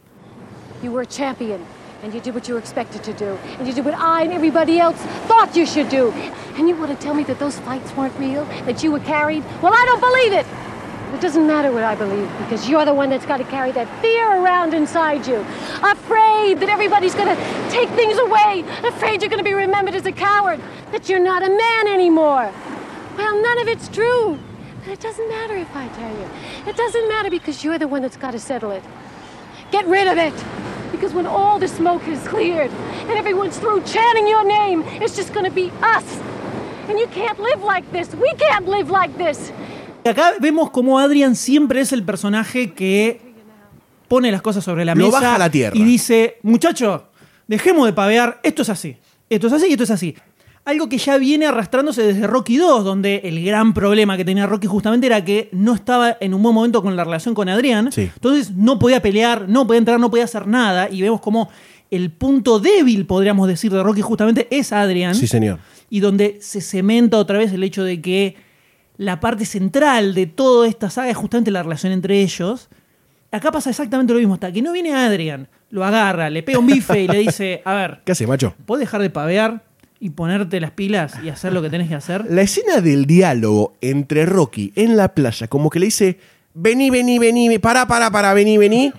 [0.82, 1.60] You were champion,
[2.04, 4.34] and you did what you were expected to do, and you did what I and
[4.34, 4.98] everybody else
[5.28, 6.12] thought you should do.
[6.58, 9.44] And you want to tell me that those fights weren't real, that you were carried?
[9.62, 10.46] Well, I don't believe it.
[11.16, 13.88] It doesn't matter what I believe, because you're the one that's got to carry that
[14.02, 15.46] fear around inside you.
[15.82, 18.66] Afraid that everybody's going to take things away.
[18.84, 20.60] Afraid you're going to be remembered as a coward.
[20.92, 22.52] That you're not a man anymore.
[23.16, 24.38] Well, none of it's true.
[24.80, 26.30] But it doesn't matter if I tell you.
[26.68, 28.84] It doesn't matter because you're the one that's got to settle it.
[29.72, 30.34] Get rid of it.
[30.94, 32.70] Because when all the smoke is cleared
[33.10, 36.06] and everyone's through chanting your name, it's just going to be us.
[36.88, 38.14] And you can't live like this.
[38.14, 39.52] We can't live like this.
[40.06, 43.20] Y acá vemos como Adrian siempre es el personaje que
[44.08, 45.76] pone las cosas sobre la Lo mesa baja a la tierra.
[45.76, 47.08] y dice, muchacho,
[47.48, 48.98] dejemos de pavear, esto es así,
[49.30, 50.16] esto es así y esto es así.
[50.66, 54.66] Algo que ya viene arrastrándose desde Rocky 2, donde el gran problema que tenía Rocky
[54.68, 57.92] justamente era que no estaba en un buen momento con la relación con Adrián.
[57.92, 58.10] Sí.
[58.14, 60.90] Entonces no podía pelear, no podía entrar, no podía hacer nada.
[60.90, 61.50] Y vemos como
[61.92, 65.60] el punto débil, podríamos decir, de Rocky justamente es Adrián Sí, señor.
[65.90, 68.36] y donde se cementa otra vez el hecho de que
[68.96, 72.70] la parte central de toda esta saga es justamente la relación entre ellos.
[73.32, 76.68] Acá pasa exactamente lo mismo, hasta que no viene Adrian, lo agarra, le pega un
[76.68, 78.56] bife y le dice, a ver, ¿Qué hace, macho?
[78.66, 79.66] ¿puedes dejar de pavear
[80.04, 82.26] y ponerte las pilas y hacer lo que tenés que hacer?
[82.30, 86.20] La escena del diálogo entre Rocky en la playa, como que le dice,
[86.54, 88.92] vení, vení, vení, pará, pará, pará, vení, vení.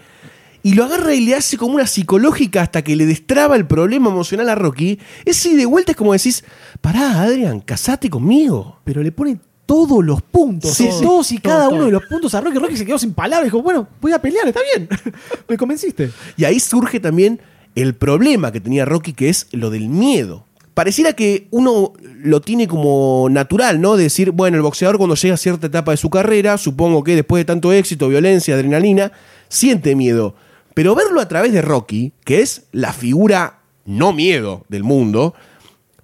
[0.63, 4.09] Y lo agarra y le hace como una psicológica hasta que le destraba el problema
[4.09, 4.99] emocional a Rocky.
[5.27, 6.43] Ese de vuelta es como decís,
[6.81, 8.81] pará, Adrian, casate conmigo.
[8.83, 11.03] Pero le pone todos los puntos, Sí, sí.
[11.03, 11.75] todos y Todo, cada todo.
[11.77, 12.59] uno de los puntos a Rocky.
[12.59, 13.45] Rocky se quedó sin palabras.
[13.45, 14.89] Dijo, bueno, voy a pelear, está bien.
[15.49, 16.11] Me convenciste.
[16.39, 17.41] Y ahí surge también
[17.75, 20.47] el problema que tenía Rocky, que es lo del miedo.
[20.75, 23.97] Pareciera que uno lo tiene como natural, ¿no?
[23.97, 27.15] De decir, bueno, el boxeador cuando llega a cierta etapa de su carrera, supongo que
[27.15, 29.13] después de tanto éxito, violencia, adrenalina,
[29.49, 30.35] siente miedo.
[30.75, 35.35] Pero verlo a través de Rocky, que es la figura no miedo del mundo,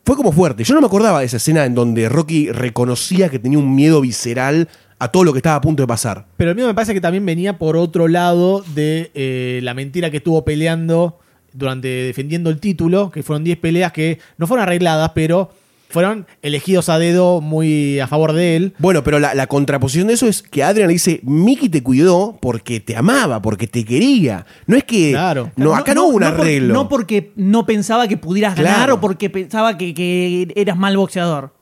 [0.04, 0.62] fue como fuerte.
[0.62, 4.00] Yo no me acordaba de esa escena en donde Rocky reconocía que tenía un miedo
[4.00, 4.68] visceral
[5.00, 6.26] a todo lo que estaba a punto de pasar.
[6.36, 10.10] Pero el mío me parece que también venía por otro lado de eh, la mentira
[10.10, 11.18] que estuvo peleando
[11.52, 15.50] durante defendiendo el título, que fueron 10 peleas que no fueron arregladas, pero
[15.88, 18.74] fueron elegidos a dedo muy a favor de él.
[18.78, 22.38] Bueno, pero la, la contraposición de eso es que Adrian le dice, Mickey te cuidó
[22.40, 24.46] porque te amaba, porque te quería.
[24.66, 25.10] No es que...
[25.10, 25.50] Claro.
[25.56, 26.74] No, acá no, hubo un por- arreglo.
[26.74, 31.54] no porque no pensaba que pudieras ganar o porque pensaba que, que eras mal boxeador.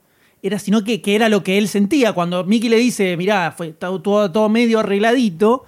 [0.42, 2.12] Era, sino que, que era lo que él sentía.
[2.12, 5.64] Cuando Mickey le dice, mirá, fue todo, todo- todo medio arregladito,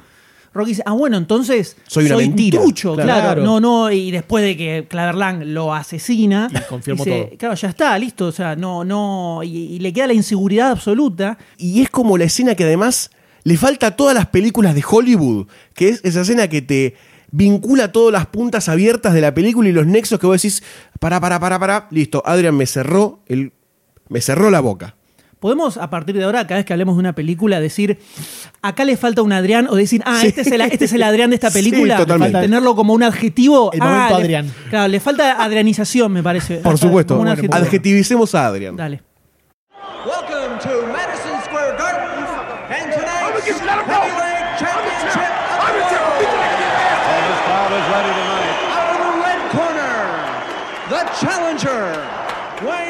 [0.53, 2.59] Rocky dice, ah, bueno, entonces Soy una mentira.
[2.59, 3.07] un trucho, Claro.
[3.09, 3.22] claro.
[3.22, 3.42] Claro.
[3.44, 7.38] No, no, y después de que Claverlang lo asesina, Y confirmó dice, todo.
[7.38, 11.38] claro, ya está, listo, o sea, no, no, y, y le queda la inseguridad absoluta.
[11.57, 13.11] Y es como la escena que además
[13.44, 16.94] le falta a todas las películas de Hollywood, que es esa escena que te
[17.32, 20.64] vincula todas las puntas abiertas de la película y los nexos que vos decís,
[20.98, 23.53] para, para, para, para, listo, Adrian me cerró, el,
[24.09, 24.96] me cerró la boca.
[25.41, 27.99] Podemos, a partir de ahora, cada vez que hablemos de una película, decir,
[28.61, 30.26] acá le falta un Adrián, o decir, ah, Sí.
[30.28, 31.97] este, es el, este es el Adrián de esta Sí, película.
[31.97, 32.41] totalmente.
[32.43, 33.72] Tenerlo como un adjetivo.
[33.72, 34.55] El ah, momento le- Adrián.
[34.68, 36.57] Claro, le falta adrianización, me parece.
[36.59, 38.76] Por supuesto, adjetivicemos a Adrian.
[38.76, 39.01] Dale.
[40.05, 42.24] Welcome to Madison Square Garden
[42.68, 46.20] and tonight's of heavyweight championship of the world.
[46.20, 46.61] beat the
[48.76, 49.97] Out of the red corner,
[50.91, 51.80] the challenger,
[52.64, 52.89] weighing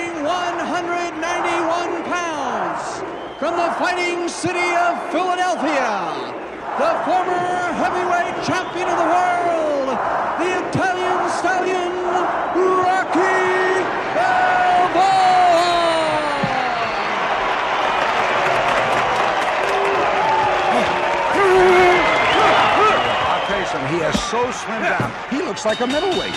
[3.40, 6.12] from the fighting city of Philadelphia,
[6.76, 9.96] the former heavyweight champion of the world,
[10.36, 11.90] the Italian stallion,
[12.84, 13.80] Rocky
[23.24, 25.10] I'll tell you something, he is so slimmed down.
[25.30, 26.36] He looks like a middleweight.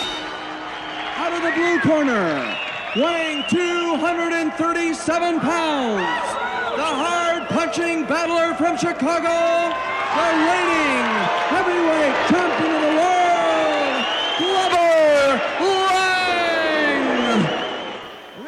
[1.17, 2.55] Out of the blue corner,
[2.95, 6.32] weighing 237 pounds,
[6.75, 9.73] the hard-punching battler from Chicago,
[10.15, 11.05] the reigning
[11.49, 14.05] heavyweight champion of the world,
[14.39, 17.47] Glover Lang!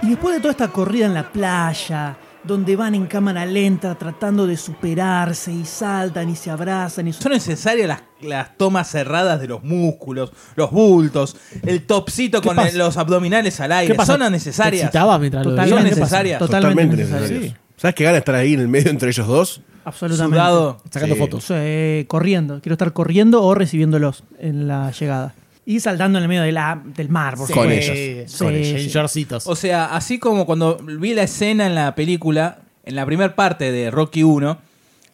[0.03, 4.45] Y después de toda esta corrida en la playa, donde van en cámara lenta tratando
[4.45, 9.47] de superarse y saltan y se abrazan y Son necesarias las, las tomas cerradas de
[9.47, 13.95] los músculos, los bultos, el topcito con el- los abdominales al aire.
[14.05, 14.81] Son necesarias.
[14.81, 15.83] ¿Te excitabas mientras lo Son veías?
[15.83, 16.39] necesarias.
[16.39, 17.53] Totalmente necesario.
[17.85, 19.61] ¿Sabes qué gana estar ahí en el medio entre ellos dos?
[19.83, 20.37] Absolutamente.
[20.39, 20.81] Sudado.
[20.89, 21.21] Sacando Sí.
[21.21, 21.43] fotos.
[21.43, 22.59] Sí, corriendo.
[22.59, 25.35] Quiero estar corriendo o recibiéndolos en la llegada.
[25.67, 27.91] Y saltando en el medio de la- del mar, por Con supuesto.
[27.93, 28.31] ellos.
[28.31, 28.85] Sí, Con ellos, sí.
[28.87, 29.45] en shortcitos.
[29.45, 33.71] O sea, así como cuando vi la escena en la película, en la primera parte
[33.71, 34.57] de Rocky 1,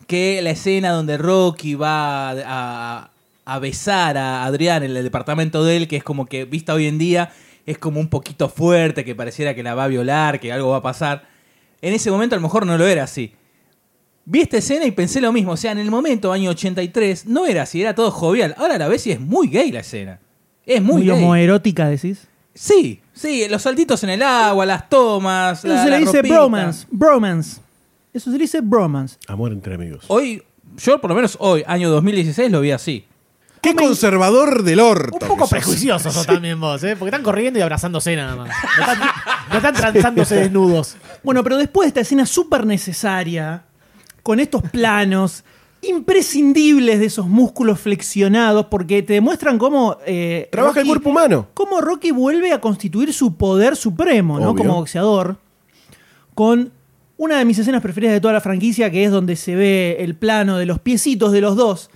[0.08, 3.10] que la escena donde Rocky va a,
[3.44, 6.88] a besar a Adrián en el departamento de él, que es como que vista hoy
[6.88, 7.32] en día,
[7.66, 10.78] es como un poquito fuerte, que pareciera que la va a violar, que algo va
[10.78, 11.30] a pasar.
[11.82, 13.34] En ese momento a lo mejor no lo era así.
[14.26, 15.54] Vi esta escena y pensé lo mismo.
[15.54, 18.54] O sea, en el momento, año 83, no era así, era todo jovial.
[18.58, 20.20] Ahora la ves y es muy gay la escena.
[20.66, 21.18] Es muy, Muy gay.
[21.18, 22.28] homoerótica, decís.
[22.54, 25.60] Sí, sí, los saltitos en el agua, las tomas.
[25.60, 26.36] Eso la- se le la dice ropita.
[26.36, 26.88] bromance.
[26.92, 27.62] Bromance.
[28.14, 29.18] Eso se le dice bromance.
[29.28, 30.04] Amor entre amigos.
[30.08, 30.44] Hoy,
[30.78, 33.06] yo por lo menos hoy, año 2016, lo vi así.
[33.62, 35.14] ¡Qué conservador del orto!
[35.14, 35.50] Un poco que sos!
[35.52, 36.96] prejuicioso sos también vos, ¿eh?
[36.98, 38.50] Porque están corriendo y abrazándose nada más.
[38.78, 39.10] No están,
[39.52, 40.96] no están transándose desnudos.
[41.24, 43.64] Bueno, pero después de esta escena súper necesaria,
[44.24, 45.44] con estos planos
[45.84, 49.98] imprescindibles de esos músculos flexionados, porque te demuestran cómo...
[50.06, 51.48] eh, Trabaja el Rocky- cuerpo humano.
[51.54, 54.50] Cómo Rocky vuelve a constituir su poder supremo, ¿no?
[54.52, 54.64] Obvio.
[54.64, 55.38] Como boxeador.
[56.34, 56.72] Con
[57.18, 60.16] una de mis escenas preferidas de toda la franquicia, que es donde se ve el
[60.16, 61.90] plano de los piecitos de los dos,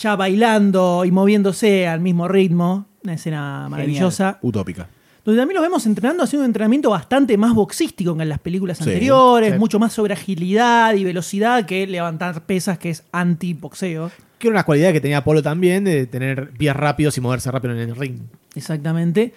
[0.00, 2.86] ya bailando y moviéndose al mismo ritmo.
[3.04, 4.38] Una escena maravillosa.
[4.42, 4.88] Utópica.
[5.24, 8.78] Donde también los vemos entrenando, haciendo un entrenamiento bastante más boxístico que en las películas
[8.78, 9.58] Sí, anteriores, sí.
[9.58, 14.10] mucho más sobre agilidad y velocidad que levantar pesas, que es anti-boxeo.
[14.38, 17.74] Que era una cualidad que tenía Apolo también, de tener pies rápidos y moverse rápido
[17.74, 18.20] en el ring.
[18.54, 19.34] Exactamente.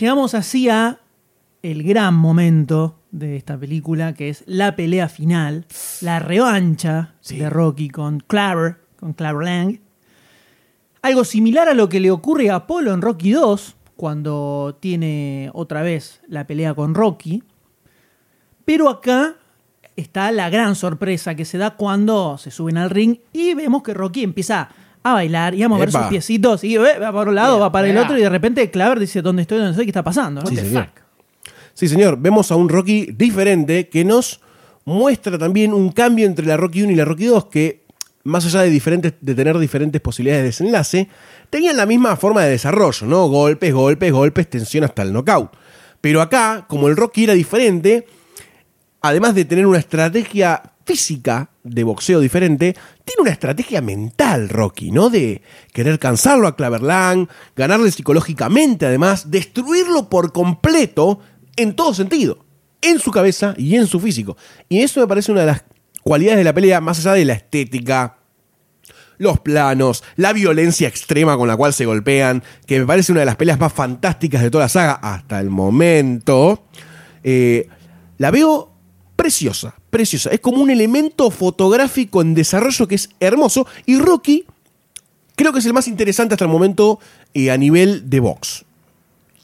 [0.00, 1.00] Llegamos así a
[1.62, 5.66] el gran momento de esta película, que es la pelea final,
[6.00, 9.80] la revancha de Rocky con Claver, con Claver Lang.
[11.06, 15.82] Algo similar a lo que le ocurre a Apolo en Rocky 2, cuando tiene otra
[15.82, 17.44] vez la pelea con Rocky.
[18.64, 19.36] Pero acá
[19.94, 23.94] está la gran sorpresa que se da cuando se suben al ring y vemos que
[23.94, 24.68] Rocky empieza
[25.04, 26.00] a bailar y a mover Epa.
[26.00, 28.68] sus piecitos y eh, va para un lado, va para el otro y de repente
[28.72, 29.58] Claver dice, ¿dónde estoy?
[29.58, 29.84] ¿Dónde estoy?
[29.84, 30.40] ¿Qué está pasando?
[30.40, 30.48] no?
[30.48, 30.88] Sí, señor.
[31.72, 32.18] Sí, señor.
[32.18, 34.40] Vemos a un Rocky diferente que nos
[34.84, 37.85] muestra también un cambio entre la Rocky 1 y la Rocky 2 que,
[38.26, 41.08] más allá de, diferentes, de tener diferentes posibilidades de desenlace,
[41.48, 43.28] tenían la misma forma de desarrollo, ¿no?
[43.28, 45.52] Golpes, golpes, golpes, tensión hasta el knockout.
[46.00, 48.06] Pero acá, como el Rocky era diferente,
[49.00, 55.10] además de tener una estrategia física de boxeo diferente, tiene una estrategia mental, Rocky, ¿no?
[55.10, 61.20] De querer cansarlo a Claverlang, ganarle psicológicamente, además, destruirlo por completo
[61.56, 62.44] en todo sentido,
[62.82, 64.36] en su cabeza y en su físico.
[64.68, 65.64] Y eso me parece una de las
[66.06, 68.18] cualidades de la pelea, más allá de la estética,
[69.18, 73.26] los planos, la violencia extrema con la cual se golpean, que me parece una de
[73.26, 76.62] las peleas más fantásticas de toda la saga hasta el momento.
[77.24, 77.68] Eh,
[78.18, 78.70] la veo
[79.16, 80.30] preciosa, preciosa.
[80.30, 83.66] Es como un elemento fotográfico en desarrollo que es hermoso.
[83.84, 84.44] Y Rocky
[85.34, 87.00] creo que es el más interesante hasta el momento
[87.34, 88.65] eh, a nivel de box.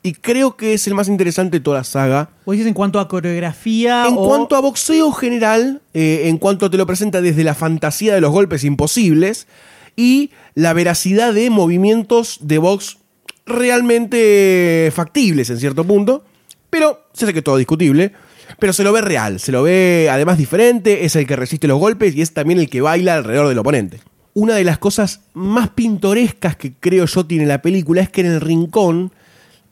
[0.05, 2.31] Y creo que es el más interesante de toda la saga.
[2.45, 6.69] ¿Vos dices en cuanto a coreografía En o- cuanto a boxeo general, eh, en cuanto
[6.71, 9.47] te lo presenta desde la fantasía de los golpes imposibles
[9.95, 12.99] y la veracidad de movimientos de box
[13.47, 16.25] realmente factibles en cierto punto,
[16.71, 18.13] pero se sé que es todo discutible,
[18.59, 21.79] pero se lo ve real, se lo ve además diferente, es el que resiste los
[21.79, 24.01] golpes y es también el que baila alrededor del oponente.
[24.35, 28.29] Una de las cosas más pintorescas que creo yo tiene la película es que en
[28.29, 29.13] el rincón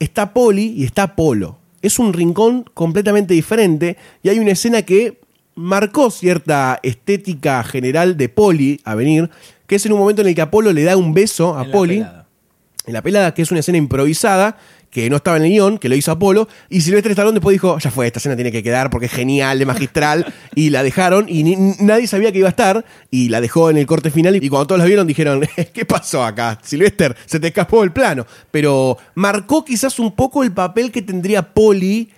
[0.00, 1.58] está Poli y está Polo.
[1.82, 5.20] Es un rincón completamente diferente y hay una escena que
[5.54, 9.30] marcó cierta estética general de Poli a venir,
[9.66, 11.70] que es en un momento en el que Apolo le da un beso a En
[11.70, 12.04] Poli
[12.86, 14.58] en la pelada, que es una escena improvisada,
[14.90, 17.78] que no estaba en el guion, que lo hizo Apolo, y Silvestre Stallone después dijo,
[17.78, 20.26] ya fue, esta escena tiene que quedar porque es genial, de magistral,
[20.56, 23.76] y la dejaron, y ni- nadie sabía que iba a estar, y la dejó en
[23.76, 26.58] el corte final, y cuando todos la vieron dijeron, ¿qué pasó acá?
[26.62, 28.26] Silvestre, se te escapó el plano.
[28.50, 32.10] Pero marcó quizás un poco el papel que tendría Poli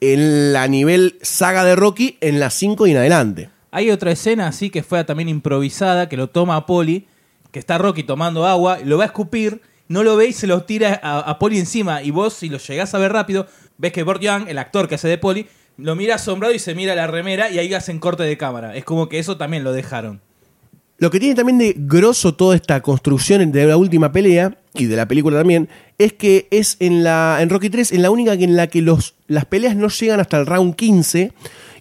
[0.00, 3.50] en la nivel saga de Rocky en las 5 y en adelante.
[3.70, 7.06] Hay otra escena así que fue también improvisada, que lo toma Poli,
[7.50, 10.62] que está Rocky tomando agua, lo va a escupir, no lo ve y se lo
[10.62, 12.02] tira a, a Poli encima.
[12.02, 13.46] Y vos, si lo llegás a ver rápido,
[13.78, 16.74] ves que Burt Young, el actor que hace de Poli, lo mira asombrado y se
[16.74, 18.76] mira la remera y ahí hacen corte de cámara.
[18.76, 20.20] Es como que eso también lo dejaron.
[20.98, 24.94] Lo que tiene también de grosso toda esta construcción de la última pelea, y de
[24.94, 25.68] la película también,
[25.98, 29.14] es que es en la en Rocky 3 en la única en la que los,
[29.26, 31.32] las peleas no llegan hasta el round 15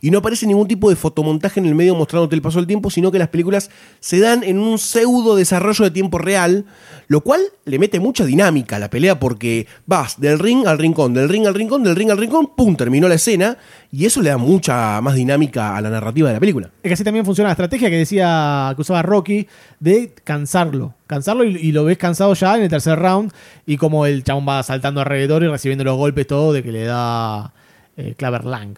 [0.02, 2.90] y no aparece ningún tipo de fotomontaje en el medio mostrándote el paso del tiempo,
[2.90, 6.66] sino que las películas se dan en un pseudo desarrollo de tiempo real,
[7.08, 11.14] lo cual le mete mucha dinámica a la pelea porque vas del ring al rincón,
[11.14, 13.58] del ring al rincón, del ring al rincón, pum, terminó la escena
[13.92, 16.72] y eso le da mucha más dinámica a la narrativa de la película.
[16.82, 19.48] Es que así también funciona la estrategia que decía que usaba Rocky
[19.80, 20.96] de cansarlo.
[21.08, 23.34] Cansarlo y, lo ves cansado ya en el tercer round.
[23.66, 26.86] Y como el chabón va saltando alrededor y recibiendo los golpes todo de que le
[26.86, 27.54] da
[27.98, 28.78] eh, Claver Lang.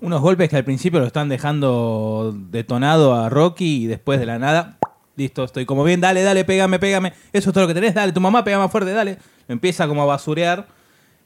[0.00, 4.38] Unos golpes que al principio lo están dejando detonado a Rocky y después de la
[4.38, 4.78] nada,
[5.16, 7.12] listo, estoy como bien, dale, dale, pégame, pégame.
[7.32, 9.18] Eso es todo lo que tenés, dale, tu mamá pega más fuerte, dale.
[9.48, 10.66] Lo empieza como a basurear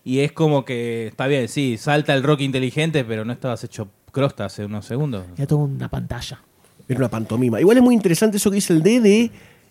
[0.05, 3.89] y es como que, está bien, sí, salta el Rocky inteligente, pero no estabas hecho
[4.12, 5.25] crosta hace unos segundos.
[5.37, 6.41] Ya toda una pantalla.
[6.89, 7.61] Era una pantomima.
[7.61, 9.31] Igual es muy interesante eso que dice el D de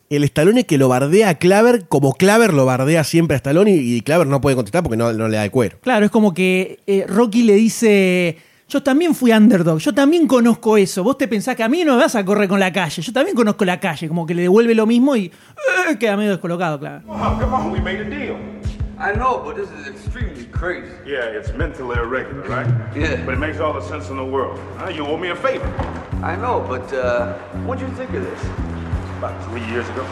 [0.10, 3.95] el Stallone que lo bardea a Claver como Claver lo bardea siempre a Stallone y,
[3.95, 5.78] y Claver no puede contestar porque no, no le da el cuero.
[5.82, 8.38] Claro, es como que eh, Rocky le dice,
[8.70, 11.95] yo también fui underdog, yo también conozco eso, vos te pensás que a mí no
[11.95, 14.43] me vas a correr con la calle, yo también conozco la calle, como que le
[14.43, 15.26] devuelve lo mismo y
[15.89, 17.01] eh, queda medio descolocado, claro.
[17.07, 18.38] Oh, come on, we made a deal.
[18.99, 20.91] I know, but this is extremely crazy.
[21.05, 22.67] Yeah, it's mentally irregular, right?
[22.93, 23.24] Yeah.
[23.26, 24.59] But it makes all the sense in the world.
[24.78, 24.89] Huh?
[24.89, 25.65] You owe me a favor.
[26.22, 27.34] I know, but uh,
[27.65, 28.43] what'd you think of this?
[29.17, 30.05] About three years ago.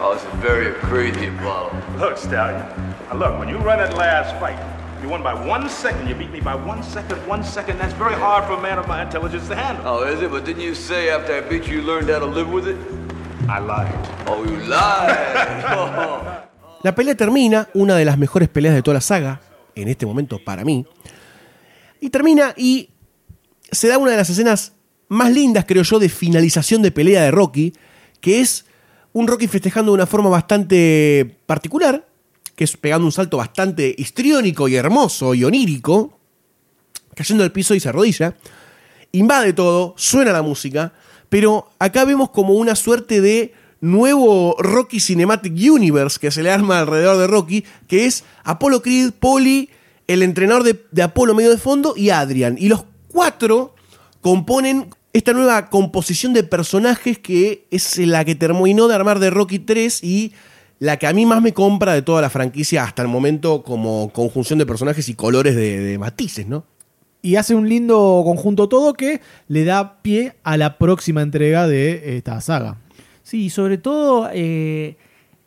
[0.00, 1.70] Oh, it's very crazy, Apollo.
[1.98, 2.66] Look, Stallion.
[3.10, 4.58] Now look, when you run that last fight,
[5.02, 6.08] you won by one second.
[6.08, 7.78] You beat me by one second, one second.
[7.78, 9.84] That's very hard for a man of my intelligence to handle.
[9.86, 10.30] Oh, is it?
[10.30, 12.76] But didn't you say after I beat you, you learned how to live with it?
[13.48, 13.94] I lied.
[14.26, 15.64] Oh, you lied.
[15.66, 16.46] Oh.
[16.82, 19.40] La pelea termina, una de las mejores peleas de toda la saga,
[19.74, 20.86] en este momento para mí.
[22.00, 22.88] Y termina y
[23.70, 24.72] se da una de las escenas
[25.08, 27.74] más lindas, creo yo, de finalización de pelea de Rocky,
[28.22, 28.64] que es
[29.12, 32.06] un Rocky festejando de una forma bastante particular,
[32.60, 36.18] que es pegando un salto bastante histriónico y hermoso y onírico,
[37.14, 38.36] cayendo al piso y se arrodilla,
[39.12, 40.92] invade todo, suena la música,
[41.30, 46.80] pero acá vemos como una suerte de nuevo Rocky Cinematic Universe que se le arma
[46.80, 49.70] alrededor de Rocky, que es Apollo Creed, Polly,
[50.06, 52.56] el entrenador de, de Apolo medio de fondo y Adrian.
[52.58, 53.74] Y los cuatro
[54.20, 59.60] componen esta nueva composición de personajes que es la que terminó de armar de Rocky
[59.60, 60.34] 3 y
[60.80, 64.10] la que a mí más me compra de toda la franquicia hasta el momento como
[64.12, 66.64] conjunción de personajes y colores de, de matices, ¿no?
[67.22, 72.16] Y hace un lindo conjunto todo que le da pie a la próxima entrega de
[72.16, 72.78] esta saga.
[73.22, 74.96] Sí, y sobre todo eh,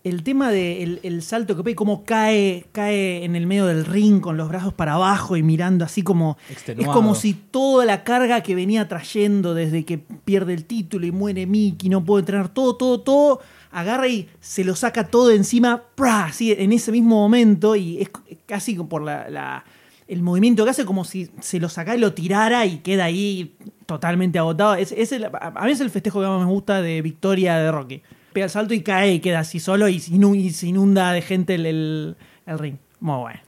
[0.03, 4.21] el tema del el salto que pega, cómo cae, cae en el medio del ring
[4.21, 6.37] con los brazos para abajo y mirando así como...
[6.47, 6.93] Es Extenuado.
[6.93, 11.47] como si toda la carga que venía trayendo desde que pierde el título y muere
[11.47, 13.39] Mickey, no puede entrenar todo, todo, todo,
[13.73, 16.25] agarra y se lo saca todo de encima, ¡pra!
[16.25, 18.09] así en ese mismo momento y es
[18.45, 19.63] casi por la, la-
[20.07, 23.55] el movimiento que hace como si se lo sacara y lo tirara y queda ahí
[23.85, 24.75] totalmente agotado.
[24.75, 27.71] Es, es el- a mí es el festejo que más me gusta de victoria de
[27.71, 28.01] Rocky.
[28.33, 31.55] Pega el salto y cae y queda así solo y, y se inunda de gente
[31.55, 32.15] el, el-
[32.45, 32.75] el ring.
[32.99, 33.39] Muy bueno.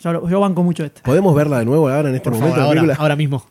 [0.00, 1.00] Yo, banco mucho esto.
[1.04, 2.56] ¿Podemos verla de nuevo ahora en este Por momento?
[2.60, 3.46] favor, ahora mismo.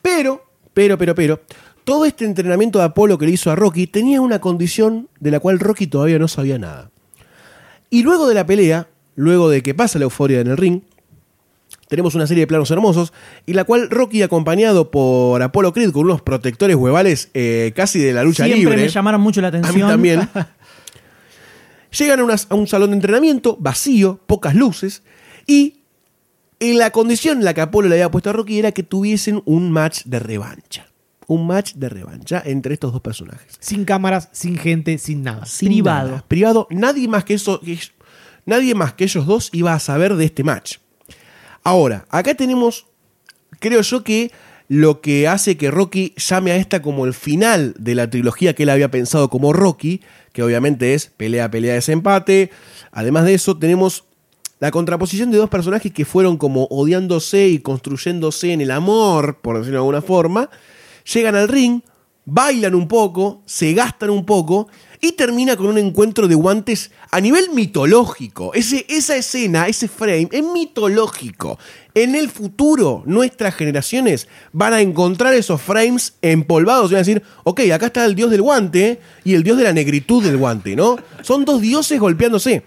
[0.00, 0.42] Pero,
[0.72, 1.40] pero, pero, pero,
[1.84, 5.40] todo este entrenamiento de Apolo que le hizo a Rocky tenía una condición de la
[5.40, 6.90] cual Rocky todavía no sabía nada.
[7.88, 10.82] Y luego de la pelea, luego de que pasa la euforia en el ring,
[11.88, 13.12] tenemos una serie de planos hermosos,
[13.46, 18.12] en la cual Rocky, acompañado por Apolo Creed con unos protectores huevales eh, casi de
[18.12, 18.76] la lucha Siempre libre.
[18.76, 19.88] me llamaron mucho la A mí atención.
[19.88, 20.28] también.
[21.98, 25.02] Llegan a, unas- a un salón de entrenamiento vacío, pocas luces,
[25.46, 25.80] y
[26.60, 29.42] en la condición en la que Apolo le había puesto a Rocky era que tuviesen
[29.44, 30.86] un match de revancha.
[31.30, 33.54] Un match de revancha entre estos dos personajes.
[33.60, 35.46] Sin cámaras, sin gente, sin nada.
[35.46, 36.08] Sin Privado.
[36.10, 36.24] nada.
[36.26, 36.66] Privado.
[36.70, 37.60] Nadie más que eso.
[37.60, 37.78] que-
[38.46, 40.78] nadie más que ellos dos iba a saber de este match.
[41.62, 42.86] Ahora, acá tenemos.
[43.60, 44.32] Creo yo que
[44.66, 48.62] lo que hace que Rocky llame a esta como el final de la trilogía que
[48.64, 50.00] él había pensado como Rocky,
[50.32, 52.50] que obviamente es pelea, pelea, desempate.
[52.90, 54.04] Además de eso, tenemos
[54.58, 59.56] la contraposición de dos personajes que fueron como odiándose y construyéndose en el amor, por
[59.58, 60.50] decirlo de alguna forma.
[61.04, 61.82] Llegan al ring,
[62.24, 64.68] bailan un poco, se gastan un poco
[65.00, 68.52] y termina con un encuentro de guantes a nivel mitológico.
[68.54, 71.58] Ese, esa escena, ese frame es mitológico.
[71.94, 77.22] En el futuro, nuestras generaciones van a encontrar esos frames empolvados y van a decir,
[77.44, 80.76] ok, acá está el dios del guante y el dios de la negritud del guante,
[80.76, 80.96] ¿no?
[81.22, 82.62] Son dos dioses golpeándose.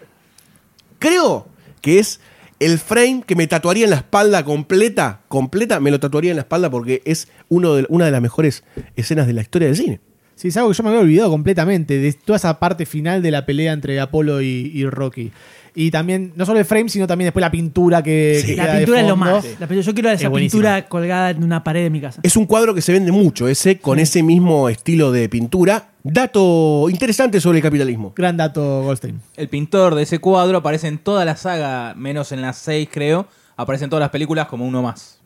[0.99, 1.47] Creo
[1.81, 2.19] que es
[2.65, 6.43] el frame que me tatuaría en la espalda completa, completa, me lo tatuaría en la
[6.43, 8.63] espalda porque es uno de, una de las mejores
[8.95, 9.99] escenas de la historia del cine.
[10.35, 13.31] Sí, es algo que yo me había olvidado completamente, de toda esa parte final de
[13.31, 15.31] la pelea entre Apolo y, y Rocky.
[15.75, 18.73] Y también, no solo el frame, sino también después la pintura que, que la queda
[18.73, 19.43] de pintura es lo más.
[19.59, 22.21] La pintura- yo quiero esa Es pintura colgada en una pared de mi casa.
[22.23, 25.89] Es un cuadro que se vende mucho, ese con ese mismo estilo de pintura.
[26.03, 28.13] Dato interesante sobre el capitalismo.
[28.15, 29.19] Gran dato, Goldstein.
[29.35, 33.25] El pintor de ese cuadro aparece en toda la saga, menos en las seis, creo.
[33.55, 35.19] Aparece en todas las películas como uno más.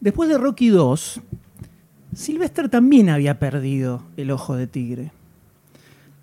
[0.00, 1.20] Después de Rocky 2,
[2.14, 5.12] Sylvester también había perdido el ojo de tigre.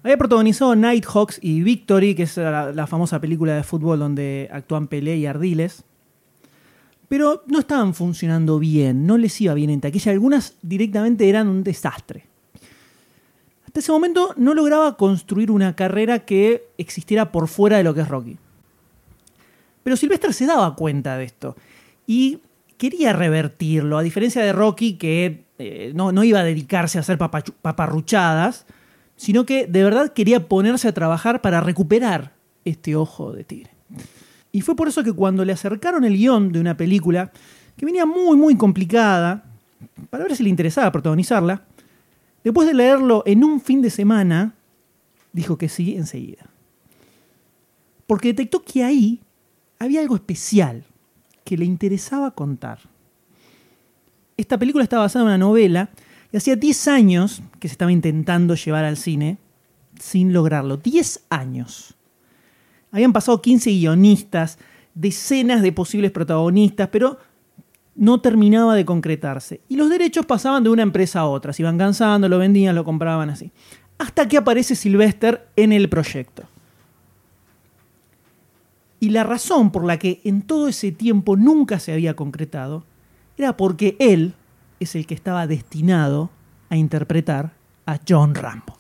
[0.02, 5.18] Había protagonizado Nighthawks y Victory, que es la, famosa película de fútbol donde actúan Pelé
[5.18, 5.84] y Ardiles.
[7.10, 10.12] Pero no estaban funcionando bien, no les iba bien en taquilla.
[10.12, 12.28] Algunas directamente eran un desastre.
[13.66, 18.02] Hasta ese momento no lograba construir una carrera que existiera por fuera de lo que
[18.02, 18.38] es Rocky.
[19.84, 21.56] Pero Sylvester se daba cuenta de esto
[22.08, 22.39] y
[22.78, 27.18] quería revertirlo, a diferencia de Rocky que eh, no, no iba a dedicarse a hacer
[27.18, 28.66] paparruchadas,
[29.20, 32.32] sino que de verdad quería ponerse a trabajar para recuperar
[32.63, 33.72] este ojo de tigre.
[34.53, 37.30] Y fue por eso que cuando le acercaron el guion de una película
[37.76, 39.43] que venía muy, muy complicada,
[40.09, 41.65] para ver si le interesaba protagonizarla,
[42.45, 44.55] después de leerlo en un fin de semana,
[45.34, 46.45] dijo que sí enseguida.
[48.07, 49.20] Porque detectó que ahí
[49.80, 50.86] había algo especial
[51.43, 52.80] que le interesaba contar.
[54.38, 55.89] Esta película está basada en una novela
[56.32, 59.38] y hacía 10 años que se estaba intentando llevar al cine
[59.99, 60.77] sin lograrlo.
[60.77, 61.95] 10 años.
[62.91, 64.57] Habían pasado 15 guionistas,
[64.93, 67.19] decenas de posibles protagonistas, pero
[67.95, 69.61] no terminaba de concretarse.
[69.67, 71.53] Y los derechos pasaban de una empresa a otra.
[71.53, 73.51] Se iban cansando, lo vendían, lo compraban así.
[73.97, 76.43] Hasta que aparece Sylvester en el proyecto.
[78.99, 82.84] Y la razón por la que en todo ese tiempo nunca se había concretado
[83.38, 84.34] era porque él
[84.80, 86.30] es el que estaba destinado
[86.69, 87.53] a interpretar
[87.86, 88.77] a John Rambo.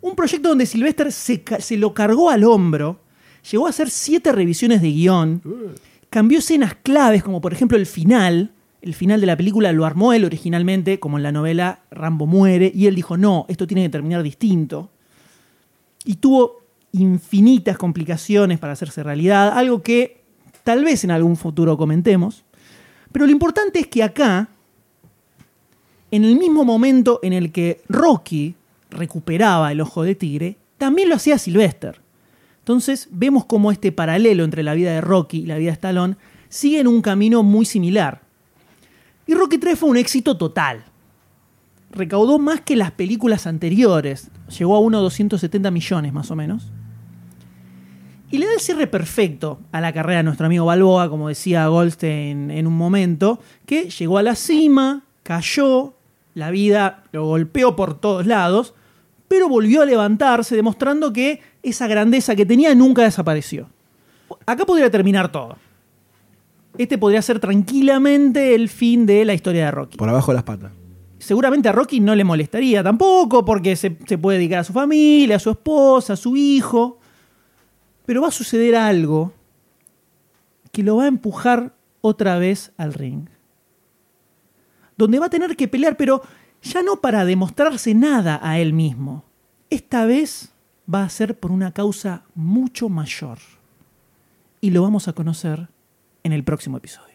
[0.00, 1.42] Un proyecto donde Sylvester se,
[1.76, 3.00] lo cargó al hombro,
[3.50, 5.42] llegó a hacer siete revisiones de guion,
[6.10, 8.52] cambió escenas claves, como por ejemplo el final.
[8.80, 12.72] El final de la película lo armó él originalmente, como en la novela Rambo muere,
[12.74, 14.90] y él dijo, no, esto tiene que terminar distinto.
[16.04, 20.22] Y tuvo infinitas complicaciones para hacerse realidad, algo que
[20.64, 22.44] tal vez en algún futuro comentemos.
[23.12, 24.48] Pero lo importante es que acá,
[26.10, 28.54] en el mismo momento en el que Rocky
[28.90, 32.00] recuperaba el ojo de tigre, también lo hacía Sylvester.
[32.58, 36.16] Entonces vemos cómo este paralelo entre la vida de Rocky y la vida de Stallone
[36.48, 38.22] sigue en un camino muy similar.
[39.26, 40.84] Y Rocky 3 fue un éxito total.
[41.90, 44.30] Recaudó más que las películas anteriores.
[44.58, 46.70] Llegó a unos 270 millones más o menos.
[48.62, 53.40] Cierre perfecto a la carrera de nuestro amigo Balboa, como decía Goldstein en un momento,
[53.66, 55.94] que llegó a la cima, cayó,
[56.34, 58.74] la vida lo golpeó por todos lados,
[59.26, 63.68] pero volvió a levantarse, demostrando que esa grandeza que tenía nunca desapareció.
[64.46, 65.56] Acá podría terminar todo.
[66.78, 69.98] Este podría ser tranquilamente el fin de la historia de Rocky.
[69.98, 70.70] Por abajo de las patas.
[71.18, 75.34] Seguramente a Rocky no le molestaría tampoco, porque se, se puede dedicar a su familia,
[75.34, 77.00] a su esposa, a su hijo.
[78.06, 79.32] Pero va a suceder algo
[80.72, 83.28] que lo va a empujar otra vez al ring.
[84.96, 86.22] Donde va a tener que pelear, pero
[86.62, 89.24] ya no para demostrarse nada a él mismo.
[89.70, 90.52] Esta vez
[90.92, 93.38] va a ser por una causa mucho mayor.
[94.60, 95.68] Y lo vamos a conocer
[96.22, 97.12] en el próximo episodio.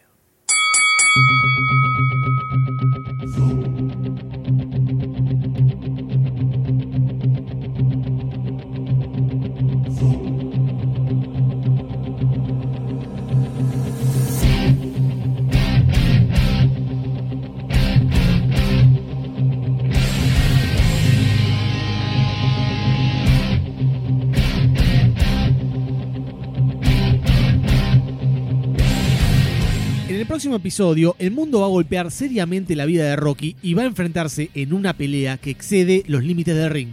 [30.28, 33.86] Próximo episodio, el mundo va a golpear seriamente la vida de Rocky y va a
[33.86, 36.90] enfrentarse en una pelea que excede los límites del ring.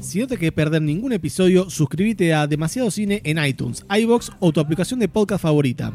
[0.00, 4.50] Si no te quieres perder ningún episodio, suscríbete a Demasiado Cine en iTunes, iBox o
[4.50, 5.92] tu aplicación de podcast favorita.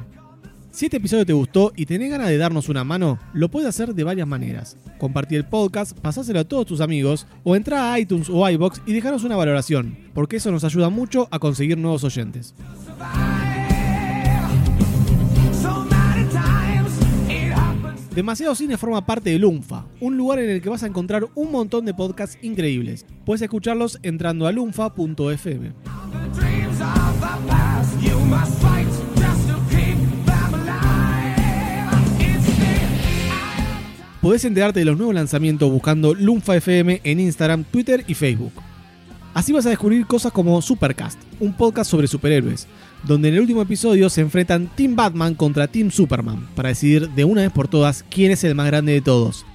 [0.75, 3.95] Si este episodio te gustó y tenés ganas de darnos una mano, lo puedes hacer
[3.95, 4.75] de varias maneras.
[4.97, 8.91] Compartir el podcast, pasáselo a todos tus amigos o entrar a iTunes o iBox y
[8.91, 12.55] dejarnos una valoración, porque eso nos ayuda mucho a conseguir nuevos oyentes.
[18.13, 21.53] Demasiado Cine forma parte de Lunfa, un lugar en el que vas a encontrar un
[21.53, 23.05] montón de podcasts increíbles.
[23.23, 25.71] Puedes escucharlos entrando a lunfa.fm.
[34.25, 38.53] Podés enterarte de los nuevos lanzamientos buscando Lunfa FM en Instagram, Twitter y Facebook.
[39.35, 42.67] Así vas a descubrir cosas como Supercast, un podcast sobre superhéroes,
[43.03, 47.23] donde en el último episodio se enfrentan Team Batman contra Team Superman para decidir de
[47.23, 49.45] una vez por todas quién es el más grande de todos.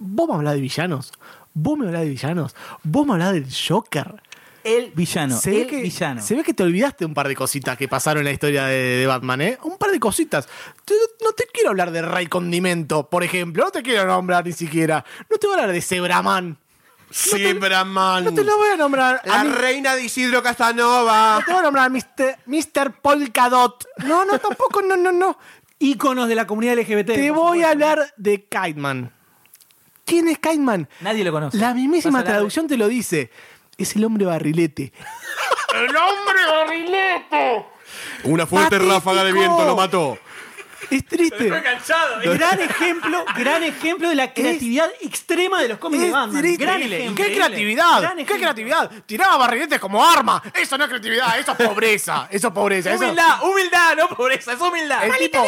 [0.00, 1.12] ¿Vos me hablás de villanos?
[1.54, 2.56] ¿Vos me hablás de villanos?
[2.82, 4.20] ¿Vos me hablás del Joker?
[4.64, 6.22] El villano, Se ve, el que, villano.
[6.22, 8.76] se ve que te olvidaste un par de cositas que pasaron en la historia de,
[8.98, 9.58] de Batman, ¿eh?
[9.64, 10.46] Un par de cositas.
[10.84, 10.94] Te-
[11.24, 13.64] no te quiero hablar de Ray Condimento, por ejemplo.
[13.64, 15.04] No te quiero nombrar ni siquiera.
[15.30, 16.58] No te voy a hablar de Zebraman.
[17.10, 18.24] Zebraman.
[18.24, 19.20] No te lo voy a nombrar.
[19.24, 21.38] La a reina de Isidro Casanova.
[21.40, 22.38] No te voy a nombrar Mr.
[22.46, 22.92] Mr.
[23.00, 23.84] Polkadot.
[24.06, 25.38] No, no, tampoco, no, no, no.
[25.78, 27.06] Íconos de la comunidad LGBT.
[27.14, 29.12] Te voy a hablar de Kiteman.
[30.04, 30.88] ¿Quién es Kiteman?
[31.00, 31.56] Nadie lo conoce.
[31.58, 33.30] La mismísima de- traducción te lo dice.
[33.82, 34.92] Es el hombre barrilete.
[35.74, 37.66] ¡El hombre barrilete!
[38.22, 38.92] Una fuerte Patético.
[38.94, 40.18] ráfaga de viento lo mató.
[40.92, 41.48] Es triste.
[41.48, 46.40] Gran ejemplo, gran ejemplo de la creatividad extrema de los cómics de Batman.
[46.42, 46.64] triste.
[46.64, 47.24] Gran ¿Qué ejemplo.
[47.24, 48.00] creatividad?
[48.00, 48.90] Gran ¿Qué creatividad?
[49.06, 50.42] Tiraba barriletes como arma.
[50.54, 52.28] Eso no es creatividad, eso es pobreza.
[52.30, 52.92] Eso es pobreza.
[52.92, 55.04] eso- Humildad, humildad, no pobreza, es humildad.
[55.04, 55.44] El tipo,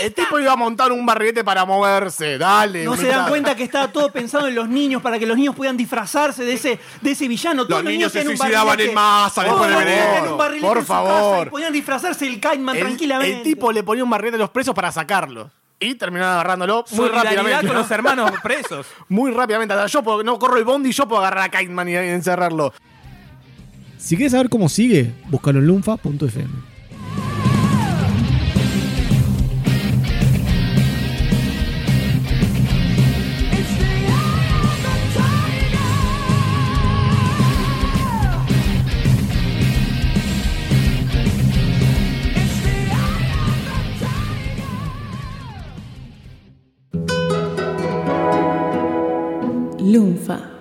[0.00, 2.38] el tipo iba a montar un barrilete para moverse.
[2.38, 2.84] Dale.
[2.84, 5.54] No se dan cuenta que estaba todo pensado en los niños para que los niños
[5.54, 7.66] puedan disfrazarse de ese, de ese villano.
[7.66, 10.32] Todos Los niños se suicidaban en masa Todos después del los niños tenían veneno.
[10.32, 11.46] un barrilete Por en su casa favor.
[11.46, 13.36] y podían disfrazarse el El- tranquilamente.
[13.36, 15.52] El tipo le ponía un barrilete a los presos para sacarlos.
[15.78, 17.66] Y terminaron agarrándolo muy rápidamente.
[17.66, 17.80] con ¿no?
[17.82, 18.86] los hermanos presos.
[19.10, 19.74] Muy rápidamente.
[19.74, 21.96] Hasta Yo puedo- no corro el bondi y yo puedo agarrar a Kiteman y y
[21.96, 22.72] encerrarlo.
[23.98, 26.48] Si quieres saber cómo sigue, búscalo en lunfa.fm.
[49.96, 50.55] Lunfa.